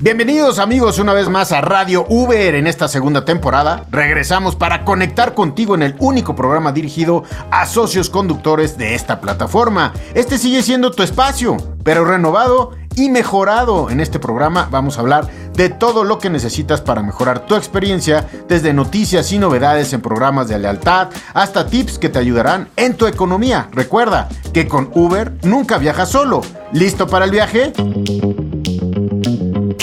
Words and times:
Bienvenidos 0.00 0.58
amigos 0.58 0.98
una 0.98 1.12
vez 1.12 1.28
más 1.28 1.52
a 1.52 1.60
Radio 1.60 2.04
Uber 2.08 2.56
en 2.56 2.66
esta 2.66 2.88
segunda 2.88 3.24
temporada. 3.24 3.86
Regresamos 3.92 4.56
para 4.56 4.84
conectar 4.84 5.34
contigo 5.34 5.76
en 5.76 5.82
el 5.82 5.94
único 6.00 6.34
programa 6.34 6.72
dirigido 6.72 7.22
a 7.52 7.64
socios 7.64 8.10
conductores 8.10 8.76
de 8.76 8.96
esta 8.96 9.20
plataforma. 9.20 9.92
Este 10.14 10.36
sigue 10.36 10.62
siendo 10.62 10.90
tu 10.90 11.04
espacio, 11.04 11.56
pero 11.84 12.04
renovado 12.04 12.72
y 12.96 13.08
mejorado. 13.08 13.88
En 13.88 14.00
este 14.00 14.18
programa 14.18 14.68
vamos 14.68 14.98
a 14.98 15.00
hablar 15.00 15.28
de 15.54 15.68
todo 15.68 16.02
lo 16.02 16.18
que 16.18 16.28
necesitas 16.28 16.80
para 16.80 17.02
mejorar 17.02 17.46
tu 17.46 17.54
experiencia, 17.54 18.28
desde 18.48 18.72
noticias 18.72 19.30
y 19.30 19.38
novedades 19.38 19.92
en 19.92 20.00
programas 20.00 20.48
de 20.48 20.58
lealtad 20.58 21.10
hasta 21.34 21.68
tips 21.68 22.00
que 22.00 22.08
te 22.08 22.18
ayudarán 22.18 22.68
en 22.74 22.94
tu 22.94 23.06
economía. 23.06 23.68
Recuerda 23.70 24.28
que 24.52 24.66
con 24.66 24.90
Uber 24.92 25.32
nunca 25.44 25.78
viajas 25.78 26.10
solo. 26.10 26.40
¿Listo 26.72 27.06
para 27.06 27.26
el 27.26 27.30
viaje? 27.30 27.72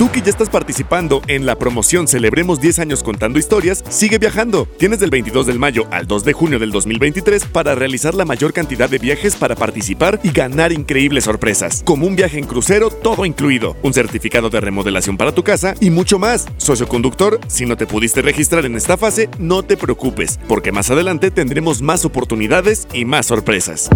Tú 0.00 0.10
que 0.10 0.22
ya 0.22 0.30
estás 0.30 0.48
participando 0.48 1.20
en 1.28 1.44
la 1.44 1.56
promoción 1.56 2.08
Celebremos 2.08 2.58
10 2.58 2.78
años 2.78 3.02
contando 3.02 3.38
historias, 3.38 3.84
sigue 3.90 4.16
viajando. 4.16 4.64
Tienes 4.78 4.98
del 4.98 5.10
22 5.10 5.44
de 5.44 5.52
mayo 5.52 5.86
al 5.90 6.06
2 6.06 6.24
de 6.24 6.32
junio 6.32 6.58
del 6.58 6.70
2023 6.70 7.44
para 7.44 7.74
realizar 7.74 8.14
la 8.14 8.24
mayor 8.24 8.54
cantidad 8.54 8.88
de 8.88 8.96
viajes 8.96 9.36
para 9.36 9.56
participar 9.56 10.18
y 10.22 10.30
ganar 10.30 10.72
increíbles 10.72 11.24
sorpresas, 11.24 11.82
como 11.84 12.06
un 12.06 12.16
viaje 12.16 12.38
en 12.38 12.46
crucero 12.46 12.88
todo 12.88 13.26
incluido, 13.26 13.76
un 13.82 13.92
certificado 13.92 14.48
de 14.48 14.62
remodelación 14.62 15.18
para 15.18 15.32
tu 15.32 15.44
casa 15.44 15.74
y 15.80 15.90
mucho 15.90 16.18
más. 16.18 16.46
Socio 16.56 16.88
conductor, 16.88 17.38
si 17.46 17.66
no 17.66 17.76
te 17.76 17.86
pudiste 17.86 18.22
registrar 18.22 18.64
en 18.64 18.76
esta 18.76 18.96
fase, 18.96 19.28
no 19.38 19.62
te 19.64 19.76
preocupes, 19.76 20.40
porque 20.48 20.72
más 20.72 20.90
adelante 20.90 21.30
tendremos 21.30 21.82
más 21.82 22.06
oportunidades 22.06 22.88
y 22.94 23.04
más 23.04 23.26
sorpresas. 23.26 23.90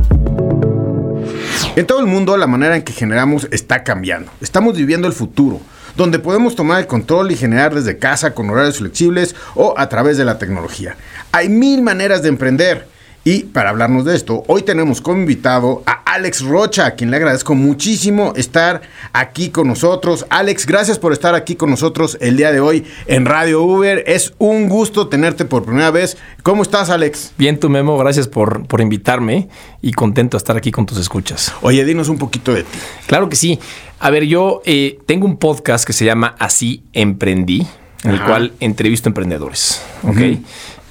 En 1.77 1.87
todo 1.87 2.01
el 2.01 2.07
mundo 2.07 2.37
la 2.37 2.47
manera 2.47 2.77
en 2.77 2.83
que 2.83 2.93
generamos 2.93 3.49
está 3.51 3.85
cambiando. 3.85 4.31
Estamos 4.43 4.77
viviendo 4.77 5.09
el 5.09 5.15
futuro 5.15 5.63
donde 5.97 6.19
podemos 6.19 6.55
tomar 6.55 6.81
el 6.81 6.87
control 6.87 7.31
y 7.31 7.37
generar 7.37 7.75
desde 7.75 7.99
casa 7.99 8.35
con 8.35 8.51
horarios 8.51 8.79
flexibles 8.79 9.35
o 9.55 9.75
a 9.77 9.89
través 9.89 10.17
de 10.17 10.25
la 10.25 10.39
tecnología. 10.39 10.97
Hay 11.33 11.49
mil 11.49 11.83
maneras 11.83 12.23
de 12.23 12.29
emprender. 12.29 12.94
Y 13.27 13.45
para 13.45 13.71
hablarnos 13.71 14.05
de 14.05 14.15
esto, 14.15 14.43
hoy 14.49 14.65
tenemos 14.65 15.01
como 15.01 15.19
invitado 15.19 15.83
a 15.87 16.03
Alex 16.15 16.43
Rocha, 16.43 16.85
a 16.85 16.91
quien 16.91 17.11
le 17.11 17.17
agradezco 17.17 17.55
muchísimo 17.55 18.35
estar 18.37 18.83
aquí 19.15 19.49
con 19.49 19.67
nosotros. 19.67 20.27
Alex, 20.29 20.67
gracias 20.67 20.99
por 20.99 21.15
estar 21.15 21.35
aquí 21.35 21.57
con 21.57 21.71
nosotros 21.71 22.19
el 22.21 22.37
día 22.37 22.53
de 22.53 22.61
hoy 22.61 22.85
en 23.07 23.25
Radio 23.25 23.63
Uber. 23.63 24.05
Es 24.07 24.35
un 24.37 24.69
gusto 24.69 25.09
tenerte 25.09 25.47
por 25.47 25.65
primera 25.65 25.91
vez. 25.91 26.19
¿Cómo 26.43 26.63
estás, 26.63 26.91
Alex? 26.91 27.33
Bien, 27.39 27.59
tu 27.59 27.71
Memo, 27.71 27.97
gracias 27.97 28.29
por, 28.29 28.67
por 28.67 28.83
invitarme 28.83 29.49
y 29.81 29.93
contento 29.93 30.37
de 30.37 30.41
estar 30.41 30.59
aquí 30.59 30.71
con 30.71 30.85
tus 30.85 30.99
escuchas. 30.99 31.55
Oye, 31.63 31.83
dinos 31.87 32.11
un 32.11 32.19
poquito 32.19 32.53
de 32.53 32.65
ti. 32.65 32.79
Claro 33.07 33.31
que 33.31 33.37
sí. 33.37 33.59
A 34.01 34.11
ver, 34.11 34.25
yo 34.25 34.61
eh, 34.67 34.99
tengo 35.07 35.25
un 35.25 35.39
podcast 35.39 35.87
que 35.87 35.95
se 35.95 36.05
llama 36.05 36.37
Así 36.39 36.85
Emprendí, 36.93 37.67
en 38.03 38.11
el 38.11 38.23
cual 38.23 38.53
entrevisto 38.61 39.09
emprendedores. 39.09 39.81
¿ok? 40.03 40.19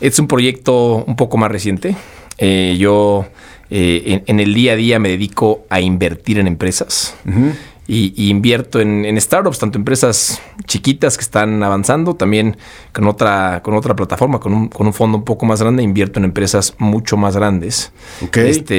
Es 0.02 0.18
un 0.18 0.28
proyecto 0.28 1.04
un 1.06 1.16
poco 1.16 1.38
más 1.38 1.52
reciente. 1.52 1.96
Eh, 2.38 2.76
yo 2.80 3.26
eh, 3.70 4.24
en, 4.28 4.40
el 4.40 4.54
día 4.54 4.74
a 4.74 4.76
día 4.76 5.00
me 5.00 5.10
dedico 5.10 5.66
a 5.70 5.82
invertir 5.82 6.40
en 6.40 6.48
empresas. 6.48 7.16
Y, 7.86 8.30
invierto 8.30 8.80
en, 8.80 9.20
startups, 9.20 9.60
tanto 9.60 9.78
empresas 9.78 10.42
chiquitas 10.66 11.18
que 11.18 11.24
están 11.24 11.62
avanzando, 11.64 12.16
también 12.16 12.56
con 12.94 13.08
otra, 13.08 13.62
con 13.62 13.74
otra 13.74 13.94
plataforma, 13.94 14.40
con 14.40 14.54
un, 14.54 14.68
con 14.70 14.88
un 14.88 14.94
fondo 14.94 15.18
un 15.18 15.26
poco 15.26 15.46
más 15.46 15.62
grande, 15.62 15.84
invierto 15.84 16.20
en 16.20 16.26
empresas 16.26 16.76
mucho 16.78 17.18
más 17.18 17.36
grandes. 17.36 17.92
Este, 18.34 18.76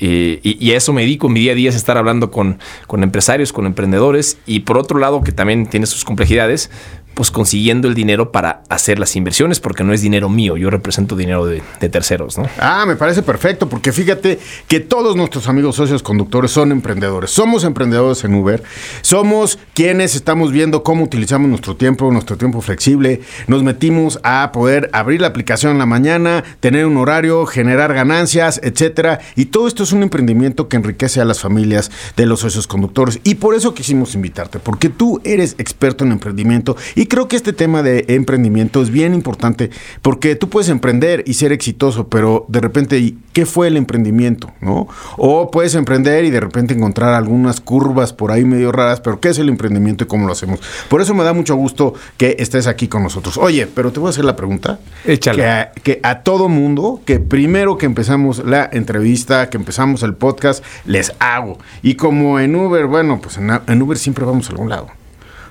eh, 0.00 0.40
y, 0.42 0.72
a 0.72 0.76
eso 0.76 0.92
me 0.92 1.02
dedico, 1.02 1.28
mi 1.28 1.38
día 1.38 1.52
a 1.52 1.54
día 1.54 1.70
es 1.70 1.76
estar 1.76 1.96
hablando 1.96 2.32
con, 2.32 2.58
con 2.88 3.04
empresarios, 3.04 3.52
con 3.52 3.66
emprendedores, 3.66 4.38
y 4.44 4.60
por 4.60 4.76
otro 4.76 4.98
lado, 4.98 5.22
que 5.22 5.30
también 5.30 5.66
tiene 5.68 5.86
sus 5.86 6.04
complejidades, 6.04 6.70
pues 7.14 7.30
consiguiendo 7.30 7.88
el 7.88 7.94
dinero 7.94 8.32
para 8.32 8.62
hacer 8.68 8.98
las 8.98 9.16
inversiones, 9.16 9.60
porque 9.60 9.84
no 9.84 9.92
es 9.92 10.00
dinero 10.00 10.28
mío, 10.28 10.56
yo 10.56 10.70
represento 10.70 11.16
dinero 11.16 11.44
de, 11.44 11.60
terceros, 11.90 12.38
¿no? 12.38 12.48
Ah, 12.58 12.84
me 12.86 12.96
parece 12.96 13.22
perfecto, 13.22 13.68
porque 13.68 13.92
fíjate 13.92 14.38
que 14.68 14.80
todos 14.80 15.16
nuestros 15.16 15.48
amigos 15.48 15.76
socios 15.76 16.02
conductores 16.02 16.50
son 16.50 16.72
emprendedores, 16.72 17.30
somos 17.30 17.64
emprendedores 17.64 18.24
en 18.24 18.34
Uber, 18.34 18.62
somos 19.02 19.58
quienes 19.74 20.14
estamos 20.14 20.52
viendo 20.52 20.82
cómo 20.82 21.04
utilizamos 21.04 21.48
nuestro 21.48 21.76
tiempo, 21.76 22.10
nuestro 22.10 22.36
tiempo 22.36 22.60
flexible, 22.60 23.20
nos 23.48 23.62
metimos 23.62 24.20
a 24.22 24.50
poder 24.52 24.88
abrir 24.92 25.20
la 25.20 25.28
aplicación 25.28 25.72
en 25.72 25.78
la 25.78 25.86
mañana, 25.86 26.44
tener 26.60 26.86
un 26.86 26.96
horario, 26.96 27.44
generar 27.46 27.92
ganancias, 27.92 28.60
etcétera, 28.62 29.20
y 29.36 29.46
todo 29.46 29.66
esto 29.66 29.82
es 29.82 29.92
un 29.92 30.02
emprendimiento 30.02 30.68
que 30.68 30.76
enriquece 30.76 31.20
a 31.20 31.24
las 31.24 31.40
familias 31.40 31.90
de 32.16 32.26
los 32.26 32.40
socios 32.40 32.66
conductores, 32.66 33.20
y 33.24 33.34
por 33.34 33.54
eso 33.54 33.74
quisimos 33.74 34.14
invitarte, 34.14 34.58
porque 34.58 34.88
tú 34.88 35.20
eres 35.24 35.56
experto 35.58 36.04
en 36.04 36.12
emprendimiento 36.12 36.76
creo 37.06 37.28
que 37.28 37.36
este 37.36 37.52
tema 37.52 37.82
de 37.82 38.04
emprendimiento 38.08 38.82
es 38.82 38.90
bien 38.90 39.14
importante 39.14 39.70
porque 40.02 40.36
tú 40.36 40.48
puedes 40.48 40.68
emprender 40.68 41.24
y 41.26 41.34
ser 41.34 41.52
exitoso, 41.52 42.08
pero 42.08 42.44
de 42.48 42.60
repente, 42.60 43.14
¿qué 43.32 43.46
fue 43.46 43.68
el 43.68 43.76
emprendimiento? 43.76 44.52
¿No? 44.60 44.88
O 45.16 45.50
puedes 45.50 45.74
emprender 45.74 46.24
y 46.24 46.30
de 46.30 46.40
repente 46.40 46.74
encontrar 46.74 47.14
algunas 47.14 47.60
curvas 47.60 48.12
por 48.12 48.32
ahí 48.32 48.44
medio 48.44 48.72
raras, 48.72 49.00
pero 49.00 49.20
¿qué 49.20 49.28
es 49.30 49.38
el 49.38 49.48
emprendimiento 49.48 50.04
y 50.04 50.06
cómo 50.06 50.26
lo 50.26 50.32
hacemos? 50.32 50.60
Por 50.88 51.00
eso 51.00 51.14
me 51.14 51.24
da 51.24 51.32
mucho 51.32 51.54
gusto 51.54 51.94
que 52.16 52.36
estés 52.38 52.66
aquí 52.66 52.88
con 52.88 53.02
nosotros. 53.02 53.38
Oye, 53.38 53.66
pero 53.66 53.92
te 53.92 54.00
voy 54.00 54.08
a 54.08 54.10
hacer 54.10 54.24
la 54.24 54.36
pregunta. 54.36 54.80
Échale. 55.04 55.70
Que 55.82 56.00
a, 56.02 56.20
todo 56.20 56.48
mundo, 56.48 57.00
que 57.04 57.18
primero 57.18 57.78
que 57.78 57.86
empezamos 57.86 58.44
la 58.44 58.68
entrevista, 58.72 59.48
que 59.48 59.56
empezamos 59.56 60.02
el 60.02 60.14
podcast, 60.14 60.64
les 60.84 61.12
hago. 61.18 61.58
Y 61.82 61.94
como 61.94 62.38
en 62.40 62.54
Uber, 62.54 62.86
bueno, 62.86 63.20
pues 63.20 63.38
en, 63.38 63.50
en 63.66 63.82
Uber 63.82 63.96
siempre 63.96 64.24
vamos 64.24 64.48
a 64.48 64.52
algún 64.52 64.68
lado. 64.68 64.99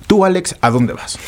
Tú, 0.09 0.25
Alex, 0.25 0.56
¿a 0.59 0.72
dónde 0.72 0.94
vas? 0.94 1.20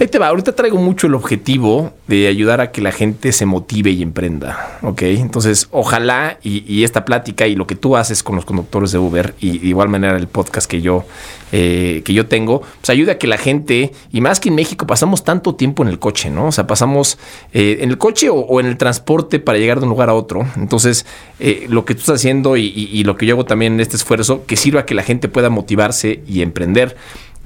Ahí 0.00 0.08
te 0.08 0.18
va. 0.18 0.26
Ahorita 0.26 0.56
traigo 0.56 0.78
mucho 0.78 1.06
el 1.06 1.14
objetivo 1.14 1.92
de 2.08 2.26
ayudar 2.26 2.60
a 2.60 2.72
que 2.72 2.80
la 2.80 2.90
gente 2.90 3.30
se 3.30 3.46
motive 3.46 3.90
y 3.92 4.02
emprenda. 4.02 4.80
Ok. 4.82 5.02
Entonces, 5.02 5.68
ojalá 5.70 6.36
y, 6.42 6.82
esta 6.82 7.04
plática 7.04 7.46
y 7.46 7.54
lo 7.54 7.68
que 7.68 7.76
tú 7.76 7.96
haces 7.96 8.24
con 8.24 8.34
los 8.34 8.44
conductores 8.44 8.90
de 8.90 8.98
Uber 8.98 9.36
y 9.38 9.58
de 9.58 9.68
igual 9.68 9.88
manera 9.88 10.16
el 10.16 10.26
podcast 10.26 10.68
que 10.68 10.80
yo, 10.80 11.04
eh, 11.52 12.02
que 12.04 12.12
yo 12.12 12.26
tengo, 12.26 12.62
pues 12.62 12.90
ayude 12.90 13.12
a 13.12 13.18
que 13.18 13.28
la 13.28 13.38
gente, 13.38 13.92
y 14.10 14.20
más 14.20 14.40
que 14.40 14.48
en 14.48 14.56
México, 14.56 14.88
pasamos 14.88 15.22
tanto 15.22 15.54
tiempo 15.54 15.84
en 15.84 15.90
el 15.90 16.00
coche, 16.00 16.30
¿no? 16.30 16.46
O 16.46 16.52
sea, 16.52 16.66
pasamos 16.66 17.16
eh, 17.52 17.78
en 17.80 17.90
el 17.90 17.98
coche 17.98 18.28
o, 18.28 18.58
en 18.58 18.66
el 18.66 18.76
transporte 18.76 19.38
para 19.38 19.58
llegar 19.58 19.78
de 19.78 19.84
un 19.84 19.90
lugar 19.90 20.08
a 20.08 20.14
otro. 20.14 20.48
Entonces, 20.56 21.06
eh, 21.38 21.66
lo 21.68 21.84
que 21.84 21.94
tú 21.94 22.00
estás 22.00 22.16
haciendo 22.16 22.56
y, 22.56 22.66
y 22.66 23.04
lo 23.04 23.16
que 23.16 23.26
yo 23.26 23.36
hago 23.36 23.44
también 23.44 23.74
en 23.74 23.80
este 23.80 23.94
esfuerzo, 23.94 24.46
que 24.46 24.56
sirva 24.56 24.80
a 24.80 24.84
que 24.84 24.96
la 24.96 25.04
gente 25.04 25.28
pueda 25.28 25.48
motivarse 25.48 26.24
y 26.26 26.42
emprender. 26.42 26.96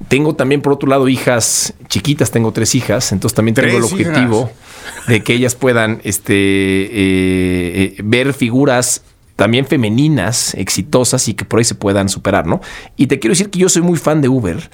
Tengo 0.07 0.35
también, 0.35 0.61
por 0.61 0.73
otro 0.73 0.89
lado, 0.89 1.07
hijas 1.07 1.73
chiquitas, 1.87 2.29
tengo 2.29 2.51
tres 2.51 2.75
hijas, 2.75 3.11
entonces 3.11 3.35
también 3.35 3.55
tengo 3.55 3.77
el 3.77 3.83
objetivo 3.83 4.51
de 5.07 5.23
que 5.23 5.33
ellas 5.33 5.55
puedan 5.55 6.01
este, 6.03 6.33
eh, 6.33 6.87
eh, 6.93 7.95
ver 8.03 8.33
figuras 8.33 9.03
también 9.35 9.65
femeninas, 9.65 10.53
exitosas 10.53 11.27
y 11.27 11.33
que 11.33 11.43
por 11.45 11.59
ahí 11.59 11.65
se 11.65 11.75
puedan 11.75 12.07
superar, 12.09 12.45
¿no? 12.45 12.61
Y 12.95 13.07
te 13.07 13.19
quiero 13.19 13.33
decir 13.33 13.49
que 13.49 13.59
yo 13.59 13.69
soy 13.69 13.81
muy 13.81 13.97
fan 13.97 14.21
de 14.21 14.29
Uber 14.29 14.69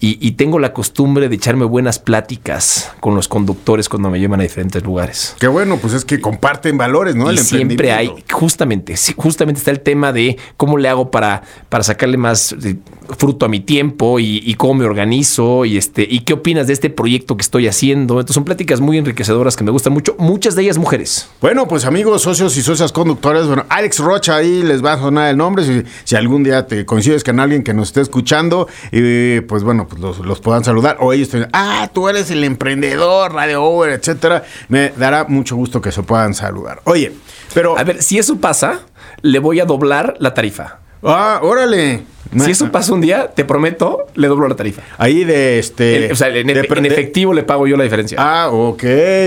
y, 0.00 0.32
tengo 0.32 0.58
la 0.58 0.74
costumbre 0.74 1.30
de 1.30 1.36
echarme 1.36 1.64
buenas 1.64 1.98
pláticas 1.98 2.92
con 3.00 3.14
los 3.14 3.26
conductores 3.26 3.88
cuando 3.88 4.10
me 4.10 4.20
llevan 4.20 4.40
a 4.40 4.42
diferentes 4.42 4.84
lugares. 4.84 5.34
Qué 5.38 5.46
bueno, 5.46 5.78
pues 5.78 5.94
es 5.94 6.04
que 6.04 6.20
comparten 6.20 6.76
valores, 6.76 7.14
¿no? 7.14 7.32
Y 7.32 7.38
siempre 7.38 7.90
hay, 7.90 8.12
justamente, 8.30 8.94
justamente 9.16 9.60
está 9.60 9.70
el 9.70 9.80
tema 9.80 10.12
de 10.12 10.36
cómo 10.58 10.76
le 10.76 10.90
hago 10.90 11.10
para, 11.10 11.42
para 11.70 11.84
sacarle 11.84 12.18
más 12.18 12.52
eh, 12.52 12.76
fruto 13.16 13.46
a 13.46 13.48
mi 13.48 13.60
tiempo 13.60 14.18
y, 14.20 14.54
cómo 14.56 14.74
me 14.74 14.84
organizo 14.84 15.64
y 15.64 15.76
este 15.76 16.06
y 16.08 16.20
qué 16.20 16.34
opinas 16.34 16.66
de 16.66 16.74
este 16.74 16.90
proyecto 16.90 17.36
que 17.36 17.42
estoy 17.42 17.66
haciendo. 17.66 18.14
Entonces 18.14 18.34
son 18.34 18.44
pláticas 18.44 18.80
muy 18.80 18.98
enriquecedoras 18.98 19.56
que 19.56 19.64
me 19.64 19.70
gustan 19.70 19.92
mucho, 19.92 20.14
muchas 20.18 20.54
de 20.54 20.62
ellas 20.62 20.78
mujeres. 20.78 21.28
Bueno, 21.40 21.66
pues 21.66 21.84
amigos, 21.86 22.22
socios 22.22 22.56
y 22.56 22.62
socias 22.62 22.92
conductores, 22.92 23.46
bueno, 23.46 23.64
Alex 23.68 23.98
Rocha 24.00 24.36
ahí 24.36 24.62
les 24.62 24.84
va 24.84 24.94
a 24.94 24.98
sonar 24.98 25.30
el 25.30 25.36
nombre 25.36 25.64
si, 25.64 25.82
si 26.04 26.14
algún 26.14 26.44
día 26.44 26.66
te 26.66 26.84
coincides 26.84 27.24
con 27.24 27.40
alguien 27.40 27.62
que 27.62 27.72
nos 27.74 27.88
esté 27.88 28.00
escuchando 28.00 28.68
y 28.92 29.40
pues 29.40 29.62
bueno, 29.62 29.83
pues 29.86 30.00
los, 30.18 30.40
puedan 30.40 30.64
saludar. 30.64 30.98
O 31.00 31.12
ellos 31.12 31.28
te 31.28 31.38
dicen, 31.38 31.50
ah, 31.52 31.90
tú 31.92 32.08
eres 32.08 32.30
el 32.30 32.44
emprendedor, 32.44 33.32
Radio 33.32 33.64
Over, 33.64 33.90
etcétera. 33.90 34.44
Me 34.68 34.90
dará 34.90 35.24
mucho 35.24 35.56
gusto 35.56 35.80
que 35.80 35.92
se 35.92 36.02
puedan 36.02 36.34
saludar. 36.34 36.80
Oye, 36.84 37.12
pero. 37.52 37.78
A 37.78 37.84
ver, 37.84 38.02
si 38.02 38.18
eso 38.18 38.36
pasa, 38.36 38.80
le 39.22 39.38
voy 39.38 39.60
a 39.60 39.64
doblar 39.64 40.16
la 40.18 40.34
tarifa. 40.34 40.83
Ah, 41.04 41.40
órale. 41.42 42.02
Si 42.36 42.50
eso 42.50 42.72
pasa 42.72 42.92
un 42.92 43.00
día, 43.00 43.28
te 43.32 43.44
prometo, 43.44 44.06
le 44.14 44.26
doblo 44.26 44.48
la 44.48 44.56
tarifa. 44.56 44.82
Ahí 44.98 45.22
de 45.22 45.60
este. 45.60 46.06
En- 46.06 46.12
o 46.12 46.16
sea, 46.16 46.28
en, 46.28 46.46
de- 46.48 46.66
en 46.68 46.82
de- 46.82 46.88
efectivo 46.88 47.32
le 47.32 47.44
pago 47.44 47.68
yo 47.68 47.76
la 47.76 47.84
diferencia. 47.84 48.18
Ah, 48.20 48.48
ok. 48.50 48.82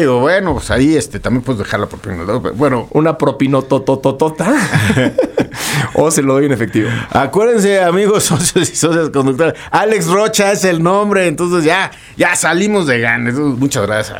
O 0.09 0.19
bueno, 0.19 0.53
pues 0.55 0.69
ahí 0.71 0.93
este, 0.97 1.19
también 1.21 1.41
puedes 1.41 1.59
dejar 1.59 1.79
la 1.79 1.85
propina. 1.87 2.17
¿no? 2.25 2.41
Bueno, 2.41 2.89
Una 2.91 3.17
propinotototota. 3.17 4.53
o 5.93 6.11
se 6.11 6.21
lo 6.21 6.33
doy 6.33 6.47
en 6.47 6.51
efectivo. 6.51 6.89
acuérdense, 7.11 7.79
amigos 7.81 8.23
socios 8.25 8.69
y 8.69 8.75
socias 8.75 9.09
conductores. 9.11 9.53
Alex 9.71 10.07
Rocha 10.07 10.51
es 10.51 10.65
el 10.65 10.83
nombre. 10.83 11.27
Entonces 11.27 11.63
ya, 11.63 11.91
ya 12.17 12.35
salimos 12.35 12.87
de 12.87 12.99
ganas. 12.99 13.35
Muchas 13.35 13.85
gracias. 13.87 14.17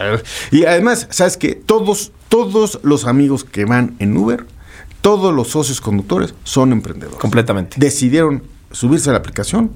Y 0.52 0.64
además, 0.64 1.08
¿sabes 1.10 1.36
qué? 1.36 1.56
Todos, 1.56 2.14
todos 2.30 2.80
los 2.84 3.06
amigos 3.06 3.44
que 3.44 3.66
van 3.66 3.96
en 4.00 4.16
Uber, 4.16 4.46
todos 5.08 5.34
los 5.34 5.48
socios 5.48 5.80
conductores 5.80 6.34
son 6.44 6.74
emprendedores. 6.74 7.18
Completamente. 7.18 7.78
decidieron 7.80 8.44
subirse 8.72 9.10
a 9.10 9.14
la 9.14 9.20
aplicación 9.20 9.72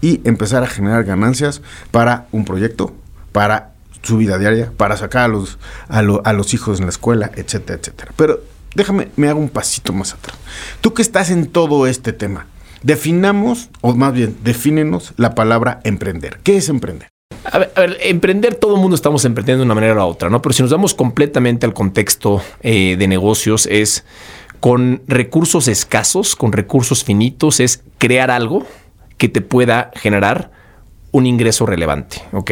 y 0.00 0.20
empezar 0.24 0.64
a 0.64 0.66
generar 0.66 1.04
ganancias 1.04 1.62
para 1.92 2.26
un 2.32 2.44
proyecto, 2.44 2.92
para 3.30 3.74
su 4.02 4.16
vida 4.16 4.38
diaria, 4.38 4.72
para 4.76 4.96
sacar 4.96 5.22
a 5.26 5.28
los, 5.28 5.58
a, 5.88 6.02
lo- 6.02 6.20
a 6.24 6.32
los 6.32 6.52
hijos 6.52 6.80
en 6.80 6.86
la 6.86 6.90
escuela, 6.90 7.30
etcétera, 7.36 7.78
etcétera. 7.80 8.10
Pero 8.16 8.40
déjame, 8.74 9.06
me 9.14 9.28
hago 9.28 9.38
un 9.38 9.50
pasito 9.50 9.92
más 9.92 10.14
atrás. 10.14 10.36
Tú 10.80 10.92
que 10.94 11.02
estás 11.02 11.30
en 11.30 11.46
todo 11.46 11.86
este 11.86 12.12
tema, 12.12 12.46
definamos, 12.82 13.68
o 13.82 13.94
más 13.94 14.12
bien, 14.12 14.36
defínenos 14.42 15.12
la 15.16 15.36
palabra 15.36 15.80
emprender. 15.84 16.40
¿Qué 16.42 16.56
es 16.56 16.68
emprender? 16.68 17.06
A 17.44 17.58
ver, 17.58 17.72
a 17.76 17.80
ver, 17.82 17.98
emprender, 18.02 18.56
todo 18.56 18.74
el 18.74 18.80
mundo 18.80 18.96
estamos 18.96 19.24
emprendiendo 19.24 19.60
de 19.62 19.66
una 19.66 19.74
manera 19.76 20.04
u 20.04 20.08
otra, 20.08 20.28
¿no? 20.30 20.42
Pero 20.42 20.52
si 20.52 20.62
nos 20.62 20.70
damos 20.70 20.94
completamente 20.94 21.66
al 21.66 21.72
contexto 21.74 22.40
eh, 22.62 22.96
de 22.98 23.06
negocios, 23.06 23.66
es 23.70 24.04
con 24.62 25.02
recursos 25.08 25.66
escasos, 25.66 26.36
con 26.36 26.52
recursos 26.52 27.02
finitos, 27.02 27.58
es 27.58 27.82
crear 27.98 28.30
algo 28.30 28.64
que 29.18 29.28
te 29.28 29.40
pueda 29.40 29.90
generar 29.96 30.52
un 31.12 31.26
ingreso 31.26 31.66
relevante, 31.66 32.22
¿ok? 32.32 32.50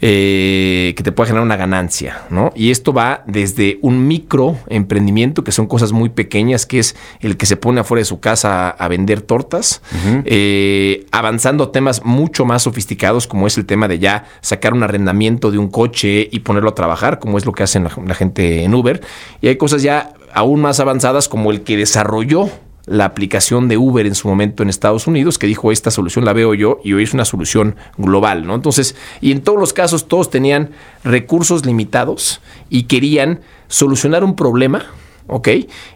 Eh, 0.00 0.94
que 0.96 1.02
te 1.02 1.10
pueda 1.10 1.26
generar 1.26 1.44
una 1.44 1.56
ganancia, 1.56 2.22
¿no? 2.30 2.52
Y 2.54 2.70
esto 2.70 2.92
va 2.92 3.24
desde 3.26 3.78
un 3.82 4.06
micro 4.06 4.56
emprendimiento, 4.68 5.42
que 5.42 5.50
son 5.50 5.66
cosas 5.66 5.90
muy 5.90 6.08
pequeñas, 6.08 6.64
que 6.64 6.78
es 6.78 6.96
el 7.20 7.36
que 7.36 7.44
se 7.44 7.56
pone 7.56 7.80
afuera 7.80 7.98
de 7.98 8.04
su 8.04 8.20
casa 8.20 8.70
a, 8.70 8.88
vender 8.88 9.20
tortas, 9.20 9.82
eh, 10.24 11.06
avanzando 11.10 11.64
a 11.64 11.72
temas 11.72 12.04
mucho 12.04 12.44
más 12.44 12.62
sofisticados, 12.62 13.26
como 13.26 13.48
es 13.48 13.58
el 13.58 13.66
tema 13.66 13.88
de 13.88 13.98
ya 13.98 14.24
sacar 14.40 14.74
un 14.74 14.84
arrendamiento 14.84 15.50
de 15.50 15.58
un 15.58 15.68
coche 15.68 16.28
y 16.30 16.38
ponerlo 16.40 16.70
a 16.70 16.74
trabajar, 16.76 17.18
como 17.18 17.36
es 17.36 17.46
lo 17.46 17.52
que 17.52 17.64
hacen 17.64 17.82
la, 17.84 17.90
la 18.06 18.14
gente 18.14 18.62
en 18.62 18.74
Uber. 18.74 19.00
Y 19.40 19.48
hay 19.48 19.56
cosas 19.56 19.82
ya 19.82 20.14
aún 20.32 20.60
más 20.60 20.78
avanzadas, 20.78 21.28
como 21.28 21.50
el 21.50 21.62
que 21.62 21.76
desarrolló 21.76 22.48
la 22.90 23.04
aplicación 23.04 23.68
de 23.68 23.76
Uber 23.76 24.06
en 24.06 24.14
su 24.14 24.28
momento 24.28 24.62
en 24.62 24.68
Estados 24.68 25.06
Unidos, 25.06 25.38
que 25.38 25.46
dijo, 25.46 25.72
esta 25.72 25.90
solución 25.90 26.24
la 26.24 26.32
veo 26.32 26.54
yo 26.54 26.80
y 26.84 26.92
hoy 26.92 27.04
es 27.04 27.14
una 27.14 27.24
solución 27.24 27.76
global, 27.96 28.46
¿no? 28.46 28.54
Entonces, 28.54 28.96
y 29.20 29.32
en 29.32 29.42
todos 29.42 29.58
los 29.58 29.72
casos, 29.72 30.08
todos 30.08 30.30
tenían 30.30 30.70
recursos 31.04 31.64
limitados 31.64 32.40
y 32.70 32.84
querían 32.84 33.40
solucionar 33.68 34.24
un 34.24 34.36
problema, 34.36 34.86
¿ok? 35.26 35.48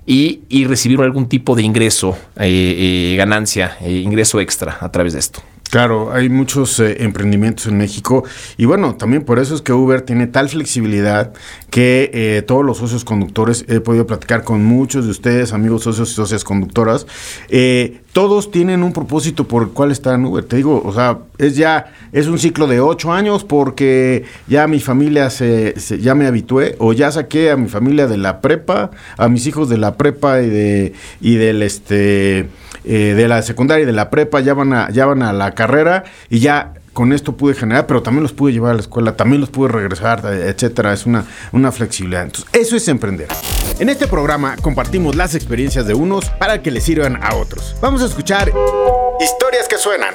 Y, 0.06 0.42
y 0.48 0.64
recibir 0.64 1.00
algún 1.00 1.28
tipo 1.28 1.56
de 1.56 1.62
ingreso, 1.62 2.16
eh, 2.36 3.12
eh, 3.12 3.16
ganancia, 3.16 3.76
eh, 3.80 3.92
ingreso 3.92 4.40
extra 4.40 4.78
a 4.80 4.90
través 4.90 5.14
de 5.14 5.18
esto. 5.18 5.40
Claro, 5.72 6.12
hay 6.12 6.28
muchos 6.28 6.78
eh, 6.80 6.96
emprendimientos 7.02 7.66
en 7.66 7.78
México 7.78 8.24
y 8.58 8.66
bueno, 8.66 8.94
también 8.94 9.24
por 9.24 9.38
eso 9.38 9.54
es 9.54 9.62
que 9.62 9.72
Uber 9.72 10.02
tiene 10.02 10.26
tal 10.26 10.50
flexibilidad 10.50 11.32
que 11.70 12.10
eh, 12.12 12.42
todos 12.42 12.62
los 12.62 12.76
socios 12.76 13.06
conductores, 13.06 13.64
he 13.68 13.80
podido 13.80 14.06
platicar 14.06 14.44
con 14.44 14.62
muchos 14.66 15.06
de 15.06 15.10
ustedes, 15.12 15.54
amigos 15.54 15.84
socios 15.84 16.10
y 16.10 16.14
socias 16.14 16.44
conductoras, 16.44 17.06
eh, 17.48 18.02
todos 18.12 18.50
tienen 18.50 18.82
un 18.82 18.92
propósito 18.92 19.48
por 19.48 19.62
el 19.62 19.70
cual 19.70 19.90
están 19.90 20.26
Uber. 20.26 20.44
Te 20.44 20.56
digo, 20.56 20.82
o 20.84 20.92
sea, 20.92 21.20
es 21.38 21.56
ya, 21.56 21.94
es 22.12 22.26
un 22.26 22.38
ciclo 22.38 22.66
de 22.66 22.80
ocho 22.80 23.10
años 23.10 23.42
porque 23.42 24.26
ya 24.46 24.66
mi 24.66 24.78
familia 24.78 25.30
se, 25.30 25.80
se- 25.80 25.98
ya 26.00 26.14
me 26.14 26.26
habitué 26.26 26.76
o 26.80 26.92
ya 26.92 27.10
saqué 27.10 27.50
a 27.50 27.56
mi 27.56 27.68
familia 27.70 28.06
de 28.08 28.18
la 28.18 28.42
prepa, 28.42 28.90
a 29.16 29.28
mis 29.30 29.46
hijos 29.46 29.70
de 29.70 29.78
la 29.78 29.96
prepa 29.96 30.42
y 30.42 30.50
de 30.50 30.92
y 31.22 31.36
del 31.36 31.62
este 31.62 32.50
eh, 32.84 33.14
de 33.14 33.28
la 33.28 33.42
secundaria 33.42 33.82
y 33.82 33.86
de 33.86 33.92
la 33.92 34.10
prepa 34.10 34.40
ya 34.40 34.54
van 34.54 34.72
a 34.72 34.90
ya 34.90 35.06
van 35.06 35.22
a 35.22 35.32
la 35.32 35.54
carrera 35.54 36.04
y 36.28 36.40
ya 36.40 36.74
con 36.92 37.12
esto 37.12 37.36
pude 37.36 37.54
generar, 37.54 37.86
pero 37.86 38.02
también 38.02 38.22
los 38.22 38.32
pude 38.32 38.52
llevar 38.52 38.72
a 38.72 38.74
la 38.74 38.80
escuela, 38.80 39.16
también 39.16 39.40
los 39.40 39.50
pude 39.50 39.68
regresar, 39.68 40.24
etcétera. 40.26 40.92
Es 40.92 41.06
una, 41.06 41.24
una 41.52 41.72
flexibilidad. 41.72 42.24
Entonces, 42.24 42.50
eso 42.52 42.76
es 42.76 42.86
emprender. 42.88 43.28
En 43.78 43.88
este 43.88 44.06
programa 44.06 44.56
compartimos 44.56 45.16
las 45.16 45.34
experiencias 45.34 45.86
de 45.86 45.94
unos 45.94 46.28
para 46.30 46.62
que 46.62 46.70
les 46.70 46.84
sirvan 46.84 47.18
a 47.22 47.36
otros. 47.36 47.74
Vamos 47.80 48.02
a 48.02 48.06
escuchar 48.06 48.52
historias 49.20 49.68
que 49.68 49.78
suenan. 49.78 50.14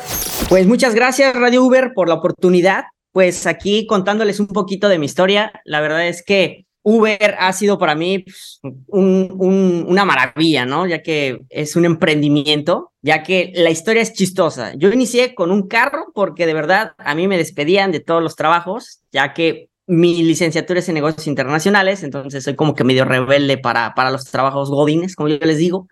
Pues 0.49 0.67
muchas 0.67 0.93
gracias 0.93 1.35
Radio 1.35 1.63
Uber 1.63 1.93
por 1.95 2.07
la 2.07 2.15
oportunidad. 2.15 2.85
Pues 3.11 3.47
aquí 3.47 3.87
contándoles 3.87 4.39
un 4.39 4.47
poquito 4.47 4.89
de 4.89 4.99
mi 4.99 5.07
historia. 5.07 5.51
La 5.65 5.81
verdad 5.81 6.07
es 6.07 6.23
que 6.23 6.66
Uber 6.89 7.35
ha 7.39 7.51
sido 7.53 7.77
para 7.77 7.95
mí 7.95 8.19
pues, 8.19 8.59
un- 8.87 9.29
un- 9.37 9.85
una 9.87 10.05
maravilla, 10.05 10.65
¿no? 10.65 10.87
Ya 10.87 11.01
que 11.01 11.39
es 11.49 11.75
un 11.75 11.85
emprendimiento, 11.85 12.93
ya 13.01 13.23
que 13.23 13.51
la 13.55 13.69
historia 13.69 14.01
es 14.01 14.13
chistosa. 14.13 14.73
Yo 14.77 14.89
inicié 14.91 15.35
con 15.35 15.51
un 15.51 15.67
carro 15.67 16.07
porque 16.13 16.45
de 16.45 16.53
verdad 16.53 16.93
a 16.97 17.13
mí 17.15 17.27
me 17.27 17.37
despedían 17.37 17.91
de 17.91 17.99
todos 17.99 18.23
los 18.23 18.35
trabajos, 18.35 19.01
ya 19.11 19.33
que 19.33 19.69
mi 19.85 20.21
licenciatura 20.23 20.79
es 20.79 20.87
en 20.89 20.95
negocios 20.95 21.27
internacionales, 21.27 22.03
entonces 22.03 22.43
soy 22.43 22.55
como 22.55 22.73
que 22.75 22.83
medio 22.83 23.05
rebelde 23.05 23.57
para, 23.57 23.93
para 23.95 24.11
los 24.11 24.25
trabajos 24.25 24.69
godines, 24.69 25.15
como 25.15 25.29
yo 25.29 25.37
les 25.41 25.57
digo 25.57 25.87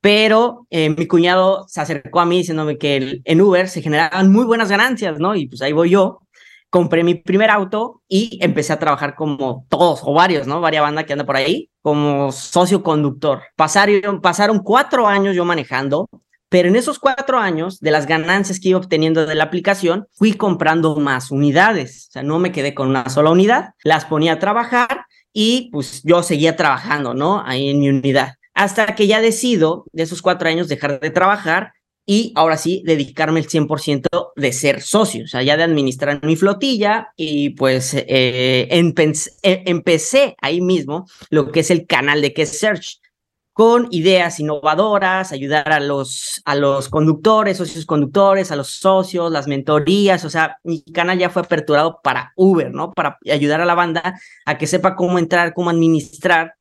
pero 0.00 0.66
eh, 0.70 0.90
mi 0.90 1.06
cuñado 1.06 1.64
se 1.68 1.80
acercó 1.80 2.20
a 2.20 2.26
mí 2.26 2.38
diciéndome 2.38 2.78
que 2.78 3.20
en 3.24 3.40
Uber 3.40 3.68
se 3.68 3.82
generaban 3.82 4.30
muy 4.30 4.44
buenas 4.44 4.68
ganancias, 4.70 5.18
¿no? 5.18 5.34
Y 5.34 5.48
pues 5.48 5.62
ahí 5.62 5.72
voy 5.72 5.90
yo, 5.90 6.20
compré 6.70 7.04
mi 7.04 7.14
primer 7.14 7.50
auto 7.50 8.02
y 8.08 8.38
empecé 8.42 8.72
a 8.72 8.78
trabajar 8.78 9.14
como 9.14 9.66
todos 9.68 10.00
o 10.04 10.12
varios, 10.12 10.46
¿no? 10.46 10.60
Varia 10.60 10.82
banda 10.82 11.04
que 11.04 11.12
anda 11.12 11.24
por 11.24 11.36
ahí, 11.36 11.70
como 11.82 12.32
socio 12.32 12.82
conductor. 12.82 13.42
Pasaron, 13.56 14.20
pasaron 14.20 14.58
cuatro 14.60 15.06
años 15.06 15.34
yo 15.34 15.44
manejando, 15.44 16.08
pero 16.48 16.68
en 16.68 16.76
esos 16.76 16.98
cuatro 16.98 17.38
años, 17.38 17.80
de 17.80 17.90
las 17.90 18.06
ganancias 18.06 18.60
que 18.60 18.68
iba 18.70 18.78
obteniendo 18.78 19.26
de 19.26 19.34
la 19.34 19.44
aplicación, 19.44 20.06
fui 20.12 20.32
comprando 20.34 20.94
más 20.96 21.30
unidades. 21.30 22.06
O 22.08 22.12
sea, 22.12 22.22
no 22.22 22.38
me 22.38 22.52
quedé 22.52 22.74
con 22.74 22.88
una 22.88 23.08
sola 23.08 23.30
unidad, 23.30 23.70
las 23.82 24.04
ponía 24.04 24.34
a 24.34 24.38
trabajar 24.38 25.06
y 25.32 25.70
pues 25.72 26.02
yo 26.04 26.22
seguía 26.22 26.56
trabajando, 26.56 27.14
¿no? 27.14 27.42
Ahí 27.44 27.68
en 27.68 27.80
mi 27.80 27.88
unidad. 27.88 28.34
Hasta 28.54 28.94
que 28.94 29.06
ya 29.06 29.20
decido, 29.20 29.84
de 29.92 30.04
esos 30.04 30.22
cuatro 30.22 30.48
años, 30.48 30.68
dejar 30.68 31.00
de 31.00 31.10
trabajar 31.10 31.72
y 32.06 32.32
ahora 32.36 32.56
sí 32.56 32.82
dedicarme 32.86 33.40
el 33.40 33.48
100% 33.48 34.32
de 34.36 34.52
ser 34.52 34.80
socio, 34.80 35.24
o 35.24 35.26
sea, 35.26 35.42
ya 35.42 35.56
de 35.56 35.64
administrar 35.64 36.24
mi 36.24 36.36
flotilla 36.36 37.08
y 37.16 37.50
pues 37.50 37.92
eh, 37.94 38.68
empe- 38.70 39.30
eh, 39.42 39.64
empecé 39.66 40.36
ahí 40.40 40.60
mismo 40.60 41.06
lo 41.30 41.50
que 41.50 41.60
es 41.60 41.70
el 41.72 41.86
canal 41.86 42.22
de 42.22 42.32
Que 42.32 42.46
Search 42.46 43.00
con 43.52 43.88
ideas 43.90 44.38
innovadoras, 44.38 45.32
ayudar 45.32 45.72
a 45.72 45.80
los, 45.80 46.42
a 46.44 46.54
los 46.54 46.90
conductores, 46.90 47.56
socios 47.56 47.86
conductores, 47.86 48.52
a 48.52 48.56
los 48.56 48.68
socios, 48.68 49.32
las 49.32 49.48
mentorías, 49.48 50.26
o 50.26 50.30
sea, 50.30 50.58
mi 50.62 50.82
canal 50.82 51.18
ya 51.18 51.30
fue 51.30 51.40
aperturado 51.40 52.00
para 52.04 52.32
Uber, 52.36 52.70
¿no? 52.70 52.92
Para 52.92 53.16
ayudar 53.32 53.62
a 53.62 53.64
la 53.64 53.74
banda 53.74 54.20
a 54.44 54.58
que 54.58 54.66
sepa 54.66 54.94
cómo 54.94 55.18
entrar, 55.18 55.54
cómo 55.54 55.70
administrar 55.70 56.54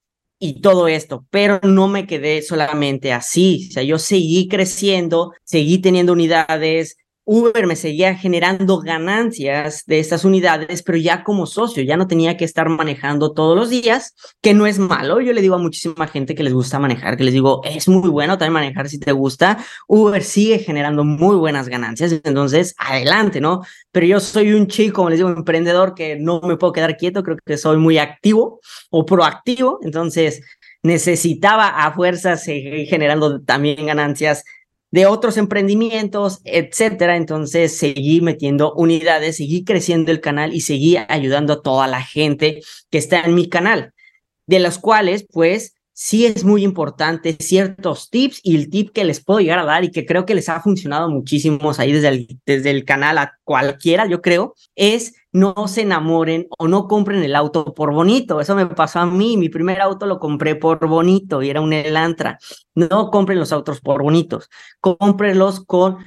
y 0.46 0.62
todo 0.62 0.88
esto, 0.88 1.26
pero 1.32 1.60
no 1.64 1.88
me 1.88 2.06
quedé 2.06 2.42
solamente 2.42 3.12
así, 3.12 3.68
o 3.70 3.74
sea, 3.74 3.84
yo 3.84 3.98
seguí 3.98 4.48
creciendo, 4.48 5.32
seguí 5.44 5.80
teniendo 5.80 6.14
unidades, 6.14 6.98
Uber 7.26 7.66
me 7.66 7.76
seguía 7.76 8.16
generando 8.16 8.80
ganancias 8.80 9.84
de 9.88 10.00
estas 10.00 10.26
unidades, 10.26 10.84
pero 10.84 10.98
ya 10.98 11.24
como 11.24 11.48
socio, 11.48 11.84
ya 11.84 11.98
no 11.98 12.08
tenía 12.08 12.38
que 12.38 12.46
estar 12.46 12.70
manejando 12.70 13.34
todos 13.34 13.58
los 13.58 13.70
días, 13.72 14.14
que 14.42 14.54
no 14.54 14.68
es 14.68 14.78
malo. 14.78 15.20
Yo 15.22 15.34
le 15.34 15.42
digo 15.42 15.56
a 15.56 15.58
muchísima 15.58 16.08
gente 16.08 16.36
que 16.36 16.44
les 16.44 16.54
gusta 16.54 16.78
manejar, 16.78 17.18
que 17.18 17.24
les 17.24 17.34
digo, 17.34 17.62
es 17.64 17.88
muy 17.88 18.10
bueno 18.10 18.38
también 18.38 18.54
manejar 18.54 18.88
si 18.90 19.00
te 19.00 19.12
gusta. 19.12 19.58
Uber 19.88 20.24
sigue 20.24 20.60
generando 20.60 21.04
muy 21.04 21.36
buenas 21.36 21.68
ganancias, 21.68 22.12
entonces 22.24 22.76
adelante, 22.78 23.42
¿no? 23.42 23.62
Pero 23.92 24.06
yo 24.06 24.20
soy 24.20 24.54
un 24.54 24.68
chico, 24.68 24.98
como 24.98 25.10
les 25.10 25.18
digo, 25.18 25.30
emprendedor 25.30 25.96
que 25.96 26.18
no 26.18 26.42
me 26.42 26.58
puedo 26.58 26.74
quedar 26.74 26.96
quieto, 26.96 27.24
creo 27.24 27.38
que 27.44 27.58
soy 27.58 27.78
muy 27.78 27.98
activo 27.98 28.60
o 28.92 29.06
proactivo, 29.06 29.80
entonces 29.82 30.42
necesitaba 30.84 31.70
a 31.70 31.92
fuerzas 31.94 32.44
seguir 32.44 32.88
generando 32.88 33.42
también 33.42 33.88
ganancias 33.88 34.44
de 34.92 35.06
otros 35.06 35.38
emprendimientos, 35.38 36.42
etcétera. 36.44 37.18
Entonces 37.18 37.78
seguí 37.78 38.22
metiendo 38.22 38.74
unidades, 38.74 39.38
seguí 39.38 39.64
creciendo 39.64 40.12
el 40.12 40.22
canal 40.22 40.54
y 40.54 40.62
seguí 40.62 40.98
ayudando 40.98 41.54
a 41.54 41.62
toda 41.62 41.88
la 41.88 42.02
gente 42.02 42.62
que 42.90 42.98
está 42.98 43.22
en 43.22 43.36
mi 43.36 43.50
canal, 43.50 43.94
de 44.48 44.60
las 44.60 44.80
cuales, 44.80 45.26
pues, 45.32 45.76
sí 45.96 46.26
es 46.26 46.44
muy 46.44 46.64
importante 46.64 47.38
ciertos 47.40 48.10
tips 48.10 48.42
y 48.44 48.58
el 48.58 48.70
tip 48.70 48.92
que 48.92 49.06
les 49.06 49.24
puedo 49.24 49.40
llegar 49.40 49.60
a 49.60 49.66
dar 49.66 49.86
y 49.86 49.92
que 49.92 50.06
creo 50.06 50.26
que 50.26 50.36
les 50.36 50.50
ha 50.50 50.60
funcionado 50.60 51.10
muchísimos 51.10 51.80
ahí 51.80 51.94
desde 51.94 52.10
el, 52.10 52.40
desde 52.46 52.70
el 52.72 52.84
canal 52.84 53.18
a 53.18 53.40
cualquiera, 53.46 54.06
yo 54.06 54.22
creo, 54.22 54.56
es 54.76 55.14
no 55.32 55.68
se 55.68 55.82
enamoren 55.82 56.48
o 56.58 56.68
no 56.68 56.88
compren 56.88 57.24
el 57.24 57.36
auto 57.36 57.74
por 57.74 57.94
bonito. 57.94 58.42
Eso 58.42 58.56
me 58.56 58.68
pasó 58.68 59.00
a 59.00 59.06
mí. 59.06 59.38
Mi 59.38 59.50
primer 59.50 59.82
auto 59.82 60.06
lo 60.06 60.20
compré 60.20 60.56
por 60.56 60.86
bonito 60.88 61.44
y 61.44 61.50
era 61.50 61.60
un 61.62 61.74
Elantra. 61.74 62.40
No 62.74 63.10
compren 63.10 63.40
los 63.40 63.52
autos 63.52 63.82
por 63.82 64.02
bonitos. 64.02 64.50
Cómprenlos 64.80 65.66
con 65.66 65.98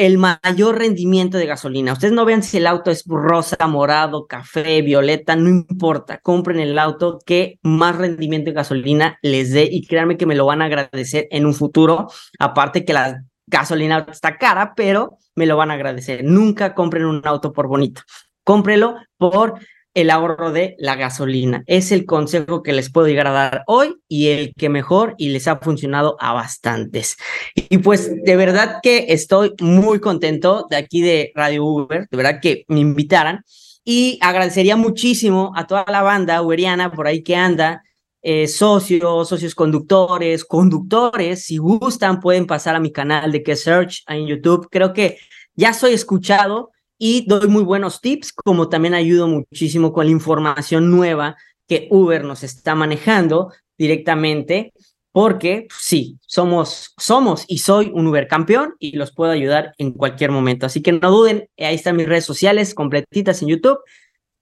el 0.00 0.16
mayor 0.16 0.78
rendimiento 0.78 1.36
de 1.36 1.44
gasolina. 1.44 1.92
Ustedes 1.92 2.14
no 2.14 2.24
vean 2.24 2.42
si 2.42 2.56
el 2.56 2.66
auto 2.66 2.90
es 2.90 3.04
rosa, 3.06 3.66
morado, 3.66 4.26
café, 4.26 4.80
violeta, 4.80 5.36
no 5.36 5.50
importa. 5.50 6.20
Compren 6.22 6.58
el 6.58 6.78
auto 6.78 7.18
que 7.26 7.58
más 7.62 7.96
rendimiento 7.96 8.48
de 8.48 8.54
gasolina 8.54 9.18
les 9.20 9.52
dé 9.52 9.68
y 9.70 9.86
créanme 9.86 10.16
que 10.16 10.24
me 10.24 10.34
lo 10.34 10.46
van 10.46 10.62
a 10.62 10.64
agradecer 10.64 11.28
en 11.30 11.44
un 11.44 11.52
futuro. 11.52 12.08
Aparte 12.38 12.86
que 12.86 12.94
la 12.94 13.24
gasolina 13.46 14.06
está 14.10 14.38
cara, 14.38 14.72
pero 14.74 15.18
me 15.34 15.44
lo 15.44 15.58
van 15.58 15.70
a 15.70 15.74
agradecer. 15.74 16.24
Nunca 16.24 16.74
compren 16.74 17.04
un 17.04 17.20
auto 17.24 17.52
por 17.52 17.68
bonito. 17.68 18.00
Cómprelo 18.42 18.96
por 19.18 19.60
el 19.94 20.10
ahorro 20.10 20.52
de 20.52 20.76
la 20.78 20.94
gasolina. 20.96 21.62
Es 21.66 21.92
el 21.92 22.06
consejo 22.06 22.62
que 22.62 22.72
les 22.72 22.90
puedo 22.90 23.08
llegar 23.08 23.26
a 23.26 23.32
dar 23.32 23.64
hoy 23.66 23.96
y 24.08 24.28
el 24.28 24.54
que 24.54 24.68
mejor 24.68 25.14
y 25.18 25.30
les 25.30 25.48
ha 25.48 25.58
funcionado 25.58 26.16
a 26.20 26.32
bastantes. 26.32 27.16
Y 27.54 27.78
pues 27.78 28.12
de 28.24 28.36
verdad 28.36 28.78
que 28.82 29.06
estoy 29.08 29.54
muy 29.60 30.00
contento 30.00 30.66
de 30.70 30.76
aquí 30.76 31.02
de 31.02 31.32
Radio 31.34 31.64
Uber, 31.64 32.08
de 32.10 32.16
verdad 32.16 32.40
que 32.40 32.64
me 32.68 32.80
invitaran 32.80 33.44
y 33.84 34.18
agradecería 34.20 34.76
muchísimo 34.76 35.52
a 35.56 35.66
toda 35.66 35.84
la 35.88 36.02
banda 36.02 36.42
uberiana 36.42 36.92
por 36.92 37.06
ahí 37.06 37.22
que 37.22 37.36
anda. 37.36 37.82
Eh, 38.22 38.48
socios, 38.48 39.30
socios 39.30 39.54
conductores, 39.54 40.44
conductores, 40.44 41.46
si 41.46 41.56
gustan 41.56 42.20
pueden 42.20 42.46
pasar 42.46 42.76
a 42.76 42.80
mi 42.80 42.92
canal 42.92 43.32
de 43.32 43.42
Que 43.42 43.56
Search 43.56 44.02
en 44.06 44.26
YouTube. 44.26 44.68
Creo 44.70 44.92
que 44.92 45.16
ya 45.54 45.72
soy 45.72 45.94
escuchado 45.94 46.70
y 47.02 47.24
doy 47.26 47.48
muy 47.48 47.62
buenos 47.62 48.02
tips, 48.02 48.30
como 48.30 48.68
también 48.68 48.92
ayudo 48.92 49.26
muchísimo 49.26 49.90
con 49.90 50.04
la 50.04 50.12
información 50.12 50.90
nueva 50.90 51.34
que 51.66 51.88
Uber 51.90 52.24
nos 52.24 52.42
está 52.42 52.74
manejando 52.74 53.52
directamente, 53.78 54.74
porque 55.10 55.64
pues, 55.66 55.80
sí, 55.80 56.18
somos, 56.26 56.92
somos 56.98 57.46
y 57.48 57.58
soy 57.58 57.90
un 57.94 58.06
Uber 58.06 58.28
campeón 58.28 58.74
y 58.78 58.96
los 58.96 59.12
puedo 59.14 59.32
ayudar 59.32 59.72
en 59.78 59.92
cualquier 59.92 60.30
momento. 60.30 60.66
Así 60.66 60.82
que 60.82 60.92
no 60.92 61.10
duden, 61.10 61.48
ahí 61.56 61.74
están 61.74 61.96
mis 61.96 62.06
redes 62.06 62.26
sociales 62.26 62.74
completitas 62.74 63.40
en 63.40 63.48
YouTube. 63.48 63.78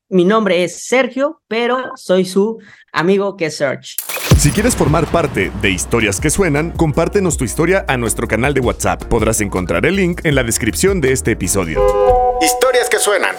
Mi 0.08 0.24
nombre 0.24 0.64
es 0.64 0.84
Sergio, 0.84 1.40
pero 1.46 1.92
soy 1.94 2.24
su 2.24 2.58
amigo 2.92 3.36
que 3.36 3.52
Search. 3.52 3.98
Si 4.36 4.50
quieres 4.50 4.74
formar 4.74 5.06
parte 5.06 5.52
de 5.62 5.70
Historias 5.70 6.20
que 6.20 6.30
Suenan, 6.30 6.72
compártenos 6.72 7.36
tu 7.36 7.44
historia 7.44 7.84
a 7.86 7.96
nuestro 7.96 8.26
canal 8.26 8.52
de 8.52 8.60
WhatsApp. 8.60 9.04
Podrás 9.04 9.40
encontrar 9.40 9.86
el 9.86 9.94
link 9.94 10.22
en 10.24 10.34
la 10.34 10.42
descripción 10.42 11.00
de 11.00 11.12
este 11.12 11.32
episodio. 11.32 12.27
Historias 12.40 12.88
que 12.88 12.98
suenan. 13.00 13.34